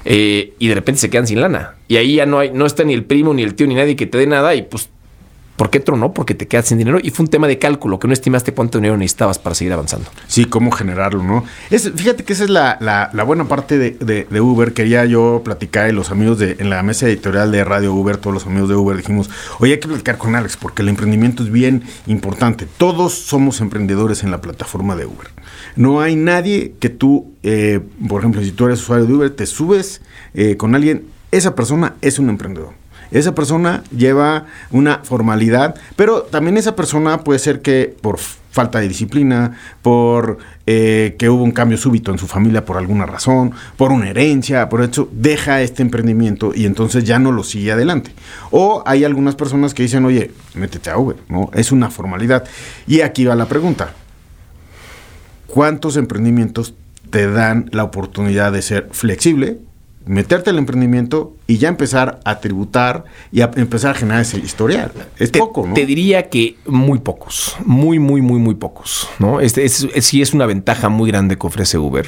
eh, 0.05 0.53
y 0.59 0.67
de 0.67 0.75
repente 0.75 1.01
se 1.01 1.09
quedan 1.09 1.27
sin 1.27 1.41
lana 1.41 1.75
y 1.87 1.97
ahí 1.97 2.15
ya 2.15 2.25
no 2.25 2.39
hay 2.39 2.51
no 2.51 2.65
está 2.65 2.83
ni 2.83 2.93
el 2.93 3.03
primo 3.03 3.33
ni 3.33 3.43
el 3.43 3.53
tío 3.53 3.67
ni 3.67 3.75
nadie 3.75 3.95
que 3.95 4.07
te 4.07 4.17
dé 4.17 4.27
nada 4.27 4.55
y 4.55 4.63
pues 4.63 4.89
¿Por 5.59 5.69
qué 5.69 5.81
tronó? 5.81 6.13
Porque 6.13 6.35
te 6.35 6.47
quedas 6.47 6.67
sin 6.67 6.77
dinero 6.77 6.99
y 7.03 7.09
fue 7.09 7.25
un 7.25 7.29
tema 7.29 7.45
de 7.45 7.59
cálculo, 7.59 7.99
que 7.99 8.07
no 8.07 8.13
estimaste 8.13 8.53
cuánto 8.53 8.77
dinero 8.77 8.95
necesitabas 8.95 9.39
para 9.39 9.55
seguir 9.55 9.73
avanzando. 9.73 10.09
Sí, 10.25 10.45
cómo 10.45 10.71
generarlo, 10.71 11.21
¿no? 11.21 11.43
Es, 11.69 11.91
fíjate 11.93 12.23
que 12.23 12.31
esa 12.31 12.45
es 12.45 12.49
la, 12.49 13.11
buena 13.25 13.43
parte 13.43 13.77
de, 13.77 14.39
Uber. 14.39 14.71
Quería 14.71 15.03
yo 15.03 15.41
platicar 15.43 15.89
y 15.89 15.91
los 15.91 16.11
amigos 16.11 16.39
de, 16.39 16.55
en 16.59 16.69
la 16.69 16.81
mesa 16.81 17.09
editorial 17.09 17.51
de 17.51 17.65
Radio 17.65 17.93
Uber, 17.93 18.15
todos 18.15 18.33
los 18.33 18.45
amigos 18.45 18.69
de 18.69 18.75
Uber, 18.75 18.95
dijimos, 18.95 19.29
oye, 19.59 19.73
hay 19.73 19.79
que 19.81 19.89
platicar 19.89 20.17
con 20.17 20.33
Alex 20.33 20.55
porque 20.55 20.81
el 20.81 20.87
emprendimiento 20.87 21.43
es 21.43 21.51
bien 21.51 21.83
importante. 22.07 22.65
Todos 22.77 23.15
somos 23.15 23.59
emprendedores 23.59 24.23
en 24.23 24.31
la 24.31 24.39
plataforma 24.39 24.95
de 24.95 25.07
Uber. 25.07 25.27
No 25.75 25.99
hay 25.99 26.15
nadie 26.15 26.75
que 26.79 26.87
tú, 26.87 27.33
eh, 27.43 27.81
por 28.07 28.21
ejemplo, 28.21 28.41
si 28.41 28.53
tú 28.53 28.67
eres 28.67 28.79
usuario 28.79 29.07
de 29.07 29.13
Uber, 29.13 29.29
te 29.31 29.45
subes 29.45 29.99
eh, 30.33 30.55
con 30.55 30.73
alguien, 30.73 31.07
esa 31.33 31.53
persona 31.53 31.95
es 31.99 32.17
un 32.17 32.29
emprendedor. 32.29 32.79
Esa 33.11 33.33
persona 33.33 33.83
lleva 33.95 34.45
una 34.71 34.99
formalidad, 35.03 35.75
pero 35.95 36.23
también 36.23 36.57
esa 36.57 36.75
persona 36.75 37.23
puede 37.23 37.39
ser 37.39 37.61
que 37.61 37.95
por 38.01 38.19
falta 38.51 38.79
de 38.79 38.87
disciplina, 38.87 39.57
por 39.81 40.37
eh, 40.65 41.15
que 41.17 41.29
hubo 41.29 41.43
un 41.43 41.51
cambio 41.51 41.77
súbito 41.77 42.11
en 42.11 42.17
su 42.17 42.27
familia 42.27 42.65
por 42.65 42.77
alguna 42.77 43.05
razón, 43.05 43.51
por 43.77 43.91
una 43.91 44.09
herencia, 44.09 44.69
por 44.69 44.81
eso 44.81 45.09
deja 45.11 45.61
este 45.61 45.81
emprendimiento 45.81 46.51
y 46.53 46.65
entonces 46.65 47.03
ya 47.03 47.19
no 47.19 47.31
lo 47.31 47.43
sigue 47.43 47.71
adelante. 47.71 48.11
O 48.51 48.83
hay 48.85 49.03
algunas 49.03 49.35
personas 49.35 49.73
que 49.73 49.83
dicen, 49.83 50.05
oye, 50.05 50.31
métete 50.55 50.89
a 50.89 50.97
Uber, 50.97 51.17
¿no? 51.29 51.49
Es 51.53 51.71
una 51.71 51.89
formalidad. 51.89 52.43
Y 52.87 53.01
aquí 53.01 53.25
va 53.25 53.35
la 53.35 53.47
pregunta. 53.47 53.93
¿Cuántos 55.47 55.97
emprendimientos 55.97 56.75
te 57.09 57.29
dan 57.29 57.69
la 57.71 57.83
oportunidad 57.83 58.51
de 58.51 58.61
ser 58.61 58.89
flexible, 58.91 59.59
meterte 60.09 60.49
al 60.49 60.57
emprendimiento 60.57 61.35
y 61.45 61.59
ya 61.59 61.69
empezar 61.69 62.19
a 62.25 62.39
tributar 62.39 63.05
y 63.31 63.41
a 63.41 63.51
empezar 63.55 63.91
a 63.91 63.93
generar 63.93 64.21
ese 64.21 64.39
historial. 64.39 64.91
Es 65.19 65.29
poco, 65.29 65.67
¿no? 65.67 65.75
Te 65.75 65.85
diría 65.85 66.29
que 66.29 66.55
muy 66.65 66.97
pocos, 66.97 67.55
muy, 67.63 67.99
muy, 67.99 68.19
muy, 68.19 68.39
muy 68.39 68.55
pocos, 68.55 69.07
¿no? 69.19 69.39
Este 69.39 69.65
es, 69.65 69.87
sí 70.01 70.23
es 70.23 70.33
una 70.33 70.47
ventaja 70.47 70.89
muy 70.89 71.11
grande 71.11 71.37
que 71.37 71.45
ofrece 71.45 71.77
Uber. 71.77 72.07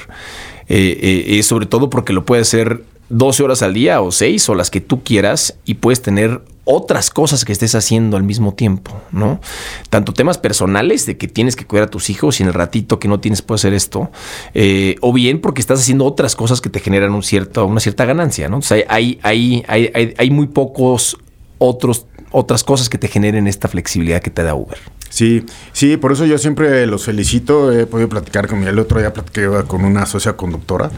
Eh, 0.68 1.26
eh, 1.28 1.44
sobre 1.44 1.68
todo 1.68 1.92
porque 1.92 2.12
lo 2.12 2.26
puede 2.26 2.42
hacer 2.42 2.84
12 3.10 3.44
horas 3.44 3.62
al 3.62 3.76
día 3.76 4.02
o 4.02 4.12
6 4.12 4.50
o 4.50 4.56
las 4.56 4.72
que 4.72 4.82
tú 4.82 5.04
quieras 5.04 5.60
y 5.66 5.76
puedes 5.76 6.02
tener 6.02 6.42
otras 6.72 7.10
cosas 7.10 7.44
que 7.44 7.52
estés 7.52 7.76
haciendo 7.76 8.16
al 8.16 8.24
mismo 8.24 8.54
tiempo, 8.54 8.92
¿no? 9.12 9.42
Tanto 9.90 10.14
temas 10.14 10.38
personales 10.38 11.06
de 11.06 11.18
que 11.18 11.28
tienes 11.28 11.56
que 11.56 11.66
cuidar 11.66 11.88
a 11.88 11.90
tus 11.90 12.10
hijos 12.10 12.40
y 12.40 12.44
en 12.44 12.48
el 12.48 12.54
ratito 12.54 12.98
que 12.98 13.10
no 13.10 13.20
tienes 13.20 13.42
puede 13.42 13.58
hacer 13.58 13.74
esto, 13.74 14.10
eh, 14.54 14.96
o 15.02 15.12
bien 15.12 15.42
porque 15.42 15.60
estás 15.60 15.82
haciendo 15.82 16.06
otras 16.06 16.36
cosas 16.36 16.62
que 16.62 16.70
te 16.70 16.80
generan 16.80 17.12
un 17.12 17.22
una 17.66 17.80
cierta 17.80 18.06
ganancia, 18.06 18.48
¿no? 18.48 18.58
Entonces 18.58 18.86
hay, 18.88 19.20
hay, 19.22 19.64
hay, 19.68 20.14
hay, 20.18 20.30
muy 20.30 20.48
pocos 20.48 21.18
otros, 21.58 22.06
otras 22.32 22.64
cosas 22.64 22.90
que 22.90 22.98
te 22.98 23.08
generen 23.08 23.48
esta 23.48 23.68
flexibilidad 23.68 24.22
que 24.22 24.30
te 24.30 24.44
da 24.44 24.56
Uber. 24.56 24.78
Sí, 25.12 25.46
sí, 25.74 25.98
por 25.98 26.14
eso 26.14 26.26
yo 26.26 26.38
siempre 26.38 26.88
los 26.88 27.06
felicito. 27.06 27.72
He 27.72 27.86
podido 27.86 28.08
platicar 28.08 28.48
con 28.48 28.64
el 28.64 28.80
otro 28.80 29.00
día 29.00 29.14
platiqué 29.14 29.48
con 29.68 29.84
una 29.84 30.06
socia 30.06 30.34
conductora 30.34 30.90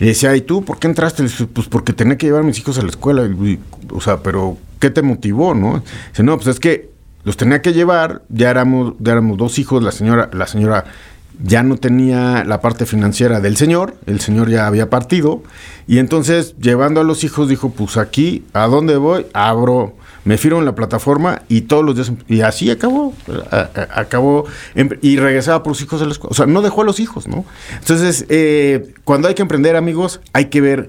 y 0.00 0.06
decía, 0.06 0.34
¿y 0.34 0.40
tú 0.40 0.64
por 0.64 0.78
qué 0.78 0.86
entraste? 0.86 1.24
Pues 1.52 1.68
porque 1.68 1.92
tenía 1.92 2.16
que 2.16 2.26
llevar 2.26 2.40
a 2.40 2.44
mis 2.44 2.58
hijos 2.58 2.78
a 2.78 2.82
la 2.82 2.88
escuela. 2.88 3.28
o 3.92 4.00
sea, 4.00 4.22
pero 4.22 4.56
¿qué 4.78 4.88
te 4.88 5.02
motivó, 5.02 5.54
no? 5.54 5.82
Dice, 6.10 6.22
no, 6.22 6.36
pues 6.36 6.48
es 6.48 6.58
que 6.58 6.88
los 7.22 7.36
tenía 7.36 7.60
que 7.60 7.74
llevar, 7.74 8.22
ya 8.30 8.48
éramos, 8.48 8.94
ya 8.98 9.12
éramos 9.12 9.36
dos 9.36 9.58
hijos, 9.58 9.82
la 9.82 9.92
señora, 9.92 10.30
la 10.32 10.46
señora 10.46 10.86
ya 11.42 11.62
no 11.62 11.76
tenía 11.76 12.44
la 12.44 12.62
parte 12.62 12.86
financiera 12.86 13.40
del 13.40 13.58
señor, 13.58 13.94
el 14.06 14.20
señor 14.20 14.48
ya 14.48 14.66
había 14.66 14.88
partido, 14.88 15.42
y 15.86 15.98
entonces 15.98 16.56
llevando 16.58 17.00
a 17.02 17.04
los 17.04 17.22
hijos 17.24 17.48
dijo, 17.48 17.70
pues 17.70 17.98
aquí, 17.98 18.44
¿a 18.54 18.66
dónde 18.66 18.96
voy? 18.96 19.26
Abro 19.34 19.94
me 20.24 20.38
firmo 20.38 20.58
en 20.58 20.64
la 20.64 20.74
plataforma 20.74 21.42
y 21.48 21.62
todos 21.62 21.84
los 21.84 21.96
días, 21.96 22.12
y 22.28 22.40
así 22.42 22.70
acabó, 22.70 23.14
acabó, 23.94 24.46
y 25.00 25.16
regresaba 25.16 25.62
por 25.62 25.72
los 25.72 25.82
hijos 25.82 26.00
de 26.00 26.06
la 26.06 26.12
escuela. 26.12 26.32
O 26.32 26.34
sea, 26.34 26.46
no 26.46 26.62
dejó 26.62 26.82
a 26.82 26.84
los 26.84 27.00
hijos, 27.00 27.26
¿no? 27.26 27.44
Entonces, 27.78 28.26
eh, 28.28 28.92
cuando 29.04 29.28
hay 29.28 29.34
que 29.34 29.42
emprender, 29.42 29.76
amigos, 29.76 30.20
hay 30.32 30.46
que 30.46 30.60
ver 30.60 30.88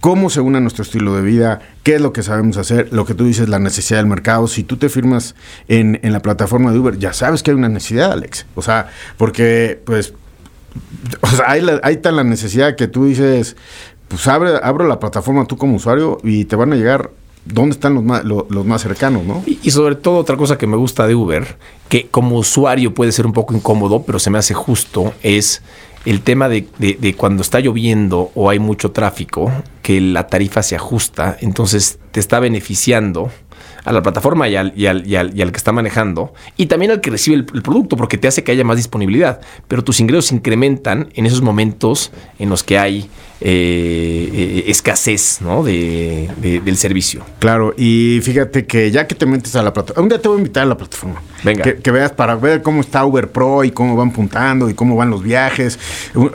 cómo 0.00 0.30
se 0.30 0.40
une 0.40 0.58
a 0.58 0.60
nuestro 0.60 0.82
estilo 0.84 1.16
de 1.16 1.22
vida, 1.22 1.60
qué 1.82 1.96
es 1.96 2.00
lo 2.00 2.12
que 2.12 2.22
sabemos 2.22 2.58
hacer, 2.58 2.92
lo 2.92 3.04
que 3.06 3.14
tú 3.14 3.24
dices, 3.24 3.48
la 3.48 3.58
necesidad 3.58 3.98
del 3.98 4.06
mercado. 4.06 4.46
Si 4.46 4.62
tú 4.62 4.76
te 4.76 4.88
firmas 4.88 5.34
en, 5.68 5.98
en 6.02 6.12
la 6.12 6.20
plataforma 6.20 6.70
de 6.70 6.78
Uber, 6.78 6.98
ya 6.98 7.12
sabes 7.12 7.42
que 7.42 7.50
hay 7.50 7.56
una 7.56 7.68
necesidad, 7.68 8.12
Alex. 8.12 8.46
O 8.54 8.62
sea, 8.62 8.88
porque, 9.16 9.80
pues, 9.84 10.12
o 11.22 11.26
sea, 11.26 11.50
hay, 11.50 11.66
hay 11.82 11.94
está 11.94 12.12
la 12.12 12.24
necesidad 12.24 12.76
que 12.76 12.88
tú 12.88 13.06
dices, 13.06 13.56
pues 14.08 14.26
abre, 14.28 14.52
abro 14.62 14.86
la 14.86 15.00
plataforma 15.00 15.46
tú 15.46 15.56
como 15.56 15.76
usuario 15.76 16.18
y 16.22 16.44
te 16.44 16.56
van 16.56 16.72
a 16.72 16.76
llegar 16.76 17.10
dónde 17.46 17.74
están 17.74 17.94
los 17.94 18.04
más, 18.04 18.24
los, 18.24 18.66
más 18.66 18.82
cercanos, 18.82 19.24
¿no? 19.24 19.42
Y, 19.46 19.70
sobre 19.70 19.94
todo 19.94 20.16
otra 20.16 20.36
cosa 20.36 20.58
que 20.58 20.66
me 20.66 20.76
gusta 20.76 21.06
de 21.06 21.14
Uber, 21.14 21.56
que 21.88 22.08
como 22.08 22.36
usuario 22.36 22.94
puede 22.94 23.12
ser 23.12 23.26
un 23.26 23.32
poco 23.32 23.54
incómodo, 23.54 24.02
pero 24.02 24.18
se 24.18 24.30
me 24.30 24.38
hace 24.38 24.54
justo, 24.54 25.14
es 25.22 25.62
el 26.04 26.20
tema 26.22 26.48
de, 26.48 26.68
de, 26.78 27.14
cuando 27.14 27.42
está 27.42 27.60
lloviendo 27.60 28.30
o 28.34 28.50
hay 28.50 28.58
mucho 28.58 28.92
tráfico, 28.92 29.50
que 29.82 30.00
la 30.00 30.26
tarifa 30.28 30.62
se 30.62 30.76
ajusta, 30.76 31.36
entonces 31.40 31.98
te 32.12 32.20
está 32.20 32.38
beneficiando 32.40 33.30
a 33.84 33.92
la 33.92 34.02
plataforma 34.02 34.48
y 34.48 34.56
al, 34.56 34.72
y 34.76 34.86
al, 34.86 35.06
y 35.06 35.14
al, 35.16 35.32
que 35.32 35.56
está 35.56 35.72
manejando, 35.72 36.34
y 36.56 36.66
también 36.66 36.90
al 36.90 37.00
que 37.00 37.10
recibe 37.10 37.36
el, 37.36 37.46
el, 37.54 37.62
producto, 37.62 37.96
porque 37.96 38.18
te 38.18 38.26
hace 38.26 38.42
que 38.42 38.52
haya 38.52 38.64
más 38.64 38.76
disponibilidad, 38.76 39.40
pero 39.68 39.84
tus 39.84 40.00
ingresos 40.00 40.32
incrementan 40.32 41.08
en 41.14 41.26
esos 41.26 41.42
momentos 41.42 42.12
en 42.38 42.50
los 42.50 42.64
que 42.64 42.78
hay 42.78 43.08
eh, 43.40 44.30
eh, 44.32 44.64
escasez 44.68 45.42
¿no? 45.42 45.62
de, 45.62 46.30
del 46.40 46.76
servicio. 46.76 47.22
Claro, 47.38 47.74
y 47.76 48.20
fíjate 48.22 48.66
que 48.66 48.90
ya 48.90 49.06
que 49.06 49.14
te 49.14 49.26
metes 49.26 49.54
a 49.56 49.62
la 49.62 49.72
plataforma, 49.74 50.04
un 50.04 50.08
día 50.08 50.20
te 50.20 50.28
voy 50.28 50.36
a 50.36 50.38
invitar 50.38 50.62
a 50.62 50.66
la 50.66 50.76
plataforma. 50.76 51.22
Venga. 51.44 51.62
Que, 51.62 51.90
veas 51.90 52.12
para 52.12 52.34
ver 52.36 52.62
cómo 52.62 52.80
está 52.80 53.04
Uber 53.04 53.30
Pro 53.30 53.62
y 53.62 53.70
cómo 53.70 53.94
van 53.94 54.10
puntando 54.10 54.70
y 54.70 54.74
cómo 54.74 54.96
van 54.96 55.10
los 55.10 55.22
viajes. 55.22 55.78
Uh, 56.14 56.24
uh, 56.24 56.30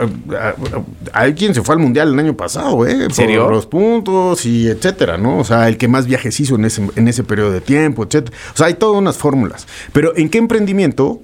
hay 1.11 1.33
quien 1.33 1.55
se 1.55 1.63
fue 1.63 1.73
al 1.73 1.81
mundial 1.81 2.13
el 2.13 2.19
año 2.19 2.37
pasado, 2.37 2.85
¿eh? 2.85 3.07
¿Serio? 3.11 3.45
Por 3.45 3.53
los 3.53 3.65
puntos 3.65 4.45
y 4.45 4.67
etcétera, 4.67 5.17
¿no? 5.17 5.39
O 5.39 5.43
sea, 5.43 5.67
el 5.67 5.77
que 5.77 5.87
más 5.87 6.05
viajes 6.05 6.39
hizo 6.39 6.55
en 6.55 6.65
ese, 6.65 6.87
en 6.95 7.07
ese 7.07 7.23
periodo 7.23 7.51
de 7.51 7.61
tiempo, 7.61 8.03
etcétera. 8.03 8.37
O 8.53 8.57
sea, 8.57 8.67
hay 8.67 8.75
todas 8.75 8.97
unas 8.97 9.17
fórmulas. 9.17 9.67
Pero 9.91 10.15
¿en 10.15 10.29
qué 10.29 10.37
emprendimiento 10.37 11.21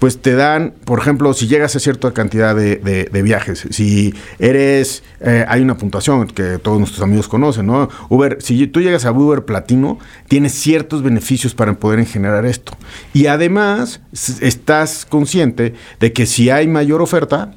pues 0.00 0.20
te 0.22 0.34
dan, 0.34 0.72
por 0.86 0.98
ejemplo, 0.98 1.32
si 1.34 1.46
llegas 1.46 1.76
a 1.76 1.78
cierta 1.78 2.12
cantidad 2.12 2.56
de, 2.56 3.22
viajes, 3.22 3.68
si 3.70 4.14
eres, 4.38 5.04
eh, 5.20 5.44
hay 5.46 5.60
una 5.60 5.76
puntuación 5.76 6.26
que 6.26 6.58
todos 6.58 6.78
nuestros 6.78 7.02
amigos 7.02 7.28
conocen, 7.28 7.66
¿no? 7.66 7.90
Uber, 8.08 8.38
si 8.40 8.66
tú 8.66 8.80
llegas 8.80 9.04
a 9.04 9.12
Uber 9.12 9.44
Platino, 9.44 9.98
tienes 10.26 10.54
ciertos 10.54 11.02
beneficios 11.02 11.54
para 11.54 11.74
poder 11.74 12.04
generar 12.06 12.46
esto. 12.46 12.72
Y 13.12 13.26
además, 13.26 14.00
estás 14.40 15.04
consciente 15.04 15.74
de 16.00 16.12
que 16.14 16.24
si 16.24 16.48
hay 16.48 16.66
mayor 16.66 17.02
oferta, 17.02 17.52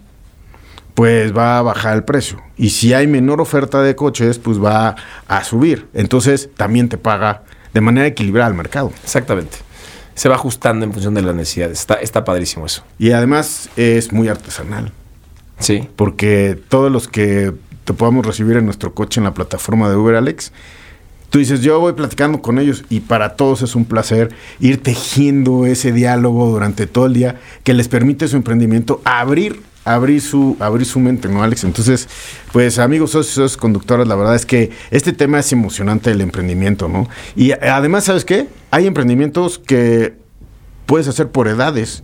pues 0.95 1.35
va 1.35 1.59
a 1.59 1.61
bajar 1.61 1.95
el 1.95 2.03
precio. 2.03 2.41
Y 2.57 2.71
si 2.71 2.93
hay 2.93 3.07
menor 3.07 3.39
oferta 3.39 3.81
de 3.81 3.95
coches, 3.95 4.37
pues 4.37 4.61
va 4.61 4.97
a 5.29 5.43
subir. 5.45 5.87
Entonces, 5.93 6.49
también 6.57 6.89
te 6.89 6.97
paga 6.97 7.43
de 7.73 7.79
manera 7.79 8.05
equilibrada 8.05 8.49
el 8.49 8.55
mercado. 8.57 8.91
Exactamente 9.01 9.72
se 10.15 10.29
va 10.29 10.35
ajustando 10.35 10.85
en 10.85 10.93
función 10.93 11.13
de 11.13 11.21
las 11.21 11.35
necesidades. 11.35 11.79
Está, 11.79 11.95
está 11.95 12.23
padrísimo 12.23 12.65
eso. 12.65 12.83
Y 12.99 13.11
además 13.11 13.69
es 13.75 14.11
muy 14.11 14.27
artesanal. 14.27 14.91
Sí. 15.59 15.87
Porque 15.95 16.59
todos 16.69 16.91
los 16.91 17.07
que 17.07 17.53
te 17.85 17.93
podamos 17.93 18.25
recibir 18.25 18.57
en 18.57 18.65
nuestro 18.65 18.93
coche 18.93 19.19
en 19.19 19.25
la 19.25 19.33
plataforma 19.33 19.89
de 19.89 19.95
Uber 19.95 20.15
Alex, 20.15 20.51
tú 21.29 21.39
dices, 21.39 21.61
yo 21.61 21.79
voy 21.79 21.93
platicando 21.93 22.41
con 22.41 22.59
ellos 22.59 22.83
y 22.89 23.01
para 23.01 23.35
todos 23.35 23.61
es 23.61 23.75
un 23.75 23.85
placer 23.85 24.33
ir 24.59 24.81
tejiendo 24.81 25.65
ese 25.65 25.91
diálogo 25.91 26.49
durante 26.49 26.87
todo 26.87 27.07
el 27.07 27.13
día 27.13 27.39
que 27.63 27.73
les 27.73 27.87
permite 27.87 28.27
su 28.27 28.35
emprendimiento 28.35 29.01
abrir 29.03 29.61
abrir 29.85 30.21
su, 30.21 30.55
abrir 30.59 30.85
su 30.85 30.99
mente, 30.99 31.27
¿no, 31.29 31.43
Alex? 31.43 31.63
Entonces, 31.63 32.07
pues 32.51 32.79
amigos 32.79 33.11
socios, 33.11 33.33
socios 33.33 33.57
conductores, 33.57 34.07
la 34.07 34.15
verdad 34.15 34.35
es 34.35 34.45
que 34.45 34.71
este 34.91 35.13
tema 35.13 35.39
es 35.39 35.51
emocionante 35.51 36.11
el 36.11 36.21
emprendimiento, 36.21 36.87
¿no? 36.87 37.07
Y 37.35 37.51
además, 37.51 38.05
¿sabes 38.05 38.25
qué? 38.25 38.47
Hay 38.71 38.87
emprendimientos 38.87 39.59
que 39.59 40.15
puedes 40.85 41.07
hacer 41.07 41.29
por 41.29 41.47
edades. 41.47 42.03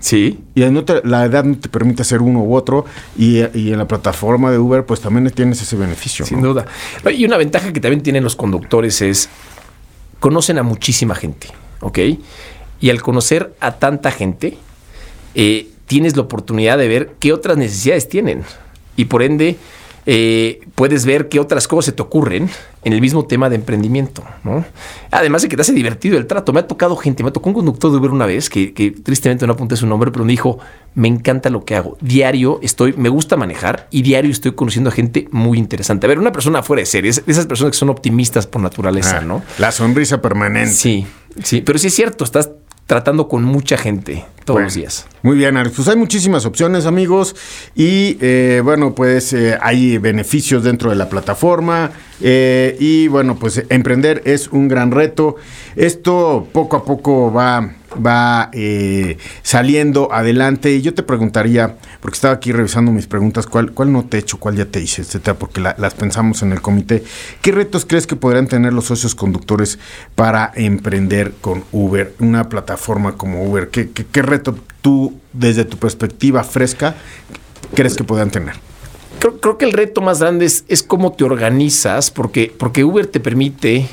Sí. 0.00 0.38
Y 0.54 0.60
no 0.66 0.84
te- 0.84 1.02
la 1.04 1.24
edad 1.24 1.42
no 1.44 1.58
te 1.58 1.68
permite 1.68 2.02
hacer 2.02 2.22
uno 2.22 2.40
u 2.40 2.54
otro. 2.54 2.84
Y, 3.16 3.38
y 3.58 3.72
en 3.72 3.78
la 3.78 3.88
plataforma 3.88 4.50
de 4.52 4.58
Uber, 4.58 4.86
pues 4.86 5.00
también 5.00 5.28
tienes 5.30 5.60
ese 5.60 5.74
beneficio. 5.76 6.24
Sin 6.24 6.40
¿no? 6.40 6.48
duda. 6.48 6.66
Y 7.12 7.24
una 7.24 7.36
ventaja 7.36 7.72
que 7.72 7.80
también 7.80 8.02
tienen 8.02 8.22
los 8.22 8.36
conductores 8.36 9.02
es 9.02 9.28
conocen 10.20 10.58
a 10.58 10.62
muchísima 10.62 11.14
gente, 11.16 11.48
¿ok? 11.80 11.98
Y 12.80 12.90
al 12.90 13.02
conocer 13.02 13.56
a 13.58 13.72
tanta 13.78 14.12
gente, 14.12 14.56
eh, 15.34 15.68
tienes 15.88 16.14
la 16.16 16.22
oportunidad 16.22 16.78
de 16.78 16.86
ver 16.86 17.10
qué 17.18 17.32
otras 17.32 17.56
necesidades 17.56 18.08
tienen. 18.08 18.44
Y 18.96 19.06
por 19.06 19.22
ende, 19.22 19.56
eh, 20.06 20.60
puedes 20.74 21.04
ver 21.04 21.28
qué 21.28 21.38
otras 21.38 21.68
cosas 21.68 21.86
se 21.86 21.92
te 21.92 22.00
ocurren 22.02 22.48
en 22.82 22.92
el 22.94 23.00
mismo 23.00 23.26
tema 23.26 23.50
de 23.50 23.56
emprendimiento, 23.56 24.24
¿no? 24.42 24.64
Además 25.10 25.42
de 25.42 25.48
que 25.48 25.56
te 25.56 25.62
hace 25.62 25.72
divertido 25.74 26.16
el 26.16 26.26
trato. 26.26 26.52
Me 26.54 26.60
ha 26.60 26.66
tocado 26.66 26.96
gente, 26.96 27.22
me 27.22 27.30
tocó 27.30 27.50
un 27.50 27.54
conductor 27.54 27.90
de 27.90 27.98
Uber 27.98 28.10
una 28.12 28.24
vez 28.24 28.48
que, 28.48 28.72
que 28.72 28.90
tristemente 28.92 29.46
no 29.46 29.52
apunté 29.52 29.76
su 29.76 29.86
nombre, 29.86 30.10
pero 30.10 30.24
me 30.24 30.30
dijo, 30.30 30.58
me 30.94 31.08
encanta 31.08 31.50
lo 31.50 31.64
que 31.66 31.74
hago. 31.76 31.98
Diario 32.00 32.58
estoy, 32.62 32.94
me 32.96 33.10
gusta 33.10 33.36
manejar 33.36 33.86
y 33.90 34.00
diario 34.02 34.30
estoy 34.30 34.52
conociendo 34.52 34.88
a 34.88 34.92
gente 34.94 35.28
muy 35.30 35.58
interesante. 35.58 36.06
A 36.06 36.08
ver, 36.08 36.18
una 36.18 36.32
persona 36.32 36.62
fuera 36.62 36.80
de 36.80 36.86
serie, 36.86 37.10
es- 37.10 37.22
esas 37.26 37.44
personas 37.46 37.72
que 37.72 37.78
son 37.78 37.90
optimistas 37.90 38.46
por 38.46 38.62
naturaleza, 38.62 39.18
Ah, 39.18 39.24
¿no? 39.24 39.42
La 39.58 39.72
sonrisa 39.72 40.22
permanente. 40.22 40.72
Sí, 40.72 41.06
sí, 41.44 41.60
pero 41.60 41.78
sí 41.78 41.88
es 41.88 41.94
cierto, 41.94 42.24
estás 42.24 42.48
tratando 42.88 43.28
con 43.28 43.44
mucha 43.44 43.76
gente 43.76 44.24
todos 44.46 44.54
Bueno, 44.56 44.66
los 44.66 44.74
días. 44.74 45.06
Muy 45.22 45.36
bien, 45.36 45.58
Alex. 45.58 45.76
Pues 45.76 45.88
hay 45.88 45.96
muchísimas 45.96 46.46
opciones, 46.46 46.86
amigos. 46.86 47.36
Y 47.74 48.16
eh, 48.22 48.62
bueno, 48.64 48.94
pues 48.94 49.34
eh, 49.34 49.58
hay 49.60 49.98
beneficios 49.98 50.64
dentro 50.64 50.88
de 50.88 50.96
la 50.96 51.10
plataforma. 51.10 51.90
eh, 52.22 52.76
y 52.80 53.06
bueno, 53.08 53.36
pues 53.38 53.62
emprender 53.68 54.22
es 54.24 54.48
un 54.48 54.68
gran 54.68 54.90
reto. 54.90 55.36
Esto 55.76 56.48
poco 56.50 56.76
a 56.78 56.84
poco 56.86 57.30
va, 57.30 57.74
va 57.98 58.50
eh, 58.52 59.18
saliendo 59.42 60.12
adelante. 60.12 60.80
Yo 60.80 60.94
te 60.94 61.02
preguntaría, 61.02 61.76
porque 62.00 62.14
estaba 62.16 62.34
aquí 62.34 62.52
revisando 62.52 62.92
mis 62.92 63.06
preguntas, 63.06 63.46
¿cuál, 63.46 63.72
cuál 63.72 63.92
no 63.92 64.04
te 64.04 64.16
he 64.16 64.20
hecho, 64.20 64.38
cuál 64.38 64.56
ya 64.56 64.64
te 64.64 64.80
hice, 64.80 65.02
etcétera? 65.02 65.38
Porque 65.38 65.60
la- 65.60 65.74
las 65.78 65.94
pensamos 65.94 66.42
en 66.42 66.52
el 66.52 66.60
comité. 66.60 67.04
¿Qué 67.42 67.52
retos 67.52 67.84
crees 67.84 68.06
que 68.06 68.16
podrán 68.16 68.46
tener 68.46 68.72
los 68.72 68.86
socios 68.86 69.14
conductores 69.14 69.78
para 70.14 70.50
emprender 70.54 71.34
con 71.40 71.64
Uber? 71.72 72.14
Una 72.20 72.48
plataforma 72.48 73.16
como 73.16 73.44
Uber. 73.44 73.68
¿Qué, 73.68 73.90
qué, 73.90 74.22
reto 74.22 74.56
tú, 74.80 75.18
desde 75.32 75.64
tu 75.64 75.76
perspectiva 75.76 76.44
fresca, 76.44 76.94
crees 77.74 77.94
que 77.96 78.04
puedan 78.04 78.30
tener? 78.30 78.54
Creo, 79.18 79.40
creo 79.40 79.58
que 79.58 79.64
el 79.64 79.72
reto 79.72 80.00
más 80.00 80.20
grande 80.20 80.46
es, 80.46 80.64
es 80.68 80.82
cómo 80.82 81.12
te 81.12 81.24
organizas, 81.24 82.10
porque, 82.10 82.54
porque 82.56 82.84
Uber 82.84 83.06
te 83.06 83.18
permite 83.20 83.88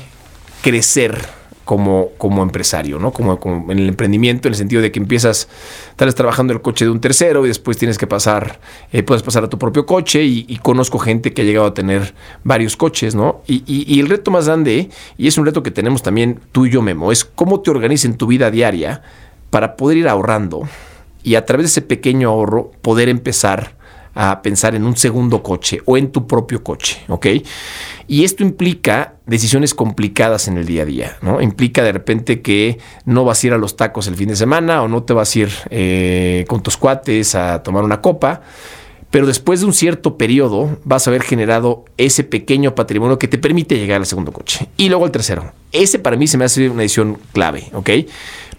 crecer 0.62 1.35
como, 1.66 2.10
como 2.16 2.42
empresario, 2.44 2.98
¿no? 2.98 3.12
Como, 3.12 3.38
como 3.38 3.70
en 3.72 3.78
el 3.80 3.88
emprendimiento, 3.88 4.46
en 4.48 4.54
el 4.54 4.56
sentido 4.56 4.80
de 4.80 4.92
que 4.92 5.00
empiezas, 5.00 5.48
tal 5.96 6.06
vez 6.06 6.14
trabajando 6.14 6.52
el 6.54 6.62
coche 6.62 6.84
de 6.86 6.92
un 6.92 7.00
tercero 7.00 7.44
y 7.44 7.48
después 7.48 7.76
tienes 7.76 7.98
que 7.98 8.06
pasar, 8.06 8.60
eh, 8.92 9.02
puedes 9.02 9.22
pasar 9.24 9.42
a 9.44 9.48
tu 9.50 9.58
propio 9.58 9.84
coche 9.84 10.24
y, 10.24 10.58
conozco 10.62 10.98
gente 10.98 11.32
que 11.34 11.42
ha 11.42 11.44
llegado 11.44 11.66
a 11.66 11.74
tener 11.74 12.14
varios 12.44 12.76
coches, 12.76 13.14
¿no? 13.14 13.42
Y, 13.46 13.64
y- 13.66 13.84
y 13.92 14.00
el 14.00 14.08
reto 14.08 14.30
más 14.30 14.46
grande, 14.46 14.88
y 15.18 15.26
es 15.26 15.36
un 15.36 15.44
reto 15.44 15.62
que 15.62 15.70
tenemos 15.72 16.02
también 16.02 16.40
tú 16.52 16.66
y 16.66 16.70
yo, 16.70 16.80
Memo, 16.82 17.12
es 17.12 17.24
cómo 17.24 17.60
te 17.60 17.70
organizas 17.70 18.06
en 18.06 18.16
tu 18.16 18.26
vida 18.28 18.50
diaria 18.50 19.02
para 19.50 19.76
poder 19.76 19.98
ir 19.98 20.08
ahorrando 20.08 20.68
y 21.22 21.34
a 21.34 21.44
través 21.44 21.64
de 21.64 21.68
ese 21.68 21.82
pequeño 21.82 22.28
ahorro 22.30 22.70
poder 22.80 23.08
empezar 23.08 23.75
a 24.16 24.40
pensar 24.40 24.74
en 24.74 24.84
un 24.84 24.96
segundo 24.96 25.42
coche 25.42 25.80
o 25.84 25.96
en 25.96 26.10
tu 26.10 26.26
propio 26.26 26.64
coche, 26.64 27.02
¿ok? 27.08 27.26
Y 28.08 28.24
esto 28.24 28.42
implica 28.42 29.14
decisiones 29.26 29.74
complicadas 29.74 30.48
en 30.48 30.56
el 30.56 30.64
día 30.64 30.82
a 30.82 30.86
día, 30.86 31.16
¿no? 31.20 31.42
Implica 31.42 31.82
de 31.82 31.92
repente 31.92 32.40
que 32.40 32.78
no 33.04 33.24
vas 33.24 33.44
a 33.44 33.46
ir 33.46 33.52
a 33.52 33.58
los 33.58 33.76
tacos 33.76 34.06
el 34.06 34.16
fin 34.16 34.28
de 34.28 34.36
semana 34.36 34.82
o 34.82 34.88
no 34.88 35.02
te 35.02 35.12
vas 35.12 35.36
a 35.36 35.38
ir 35.38 35.50
eh, 35.68 36.46
con 36.48 36.62
tus 36.62 36.78
cuates 36.78 37.34
a 37.34 37.62
tomar 37.62 37.84
una 37.84 38.00
copa, 38.00 38.40
pero 39.10 39.26
después 39.26 39.60
de 39.60 39.66
un 39.66 39.74
cierto 39.74 40.16
periodo 40.16 40.78
vas 40.84 41.06
a 41.06 41.10
haber 41.10 41.22
generado 41.22 41.84
ese 41.98 42.24
pequeño 42.24 42.74
patrimonio 42.74 43.18
que 43.18 43.28
te 43.28 43.36
permite 43.36 43.76
llegar 43.78 44.00
al 44.00 44.06
segundo 44.06 44.32
coche. 44.32 44.68
Y 44.78 44.88
luego 44.88 45.04
el 45.04 45.12
tercero. 45.12 45.52
Ese 45.72 45.98
para 45.98 46.16
mí 46.16 46.26
se 46.26 46.38
me 46.38 46.46
hace 46.46 46.70
una 46.70 46.82
decisión 46.82 47.18
clave, 47.32 47.68
¿ok? 47.74 47.90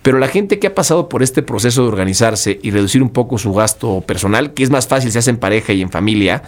Pero 0.07 0.19
la 0.19 0.29
gente 0.29 0.57
que 0.57 0.67
ha 0.67 0.73
pasado 0.73 1.09
por 1.09 1.21
este 1.21 1.43
proceso 1.43 1.81
de 1.81 1.89
organizarse 1.89 2.61
y 2.63 2.71
reducir 2.71 3.03
un 3.03 3.09
poco 3.09 3.37
su 3.37 3.51
gasto 3.51 3.99
personal, 3.99 4.53
que 4.53 4.63
es 4.63 4.69
más 4.69 4.87
fácil 4.87 5.11
si 5.11 5.17
hace 5.17 5.31
en 5.31 5.35
pareja 5.35 5.73
y 5.73 5.81
en 5.81 5.89
familia, 5.89 6.43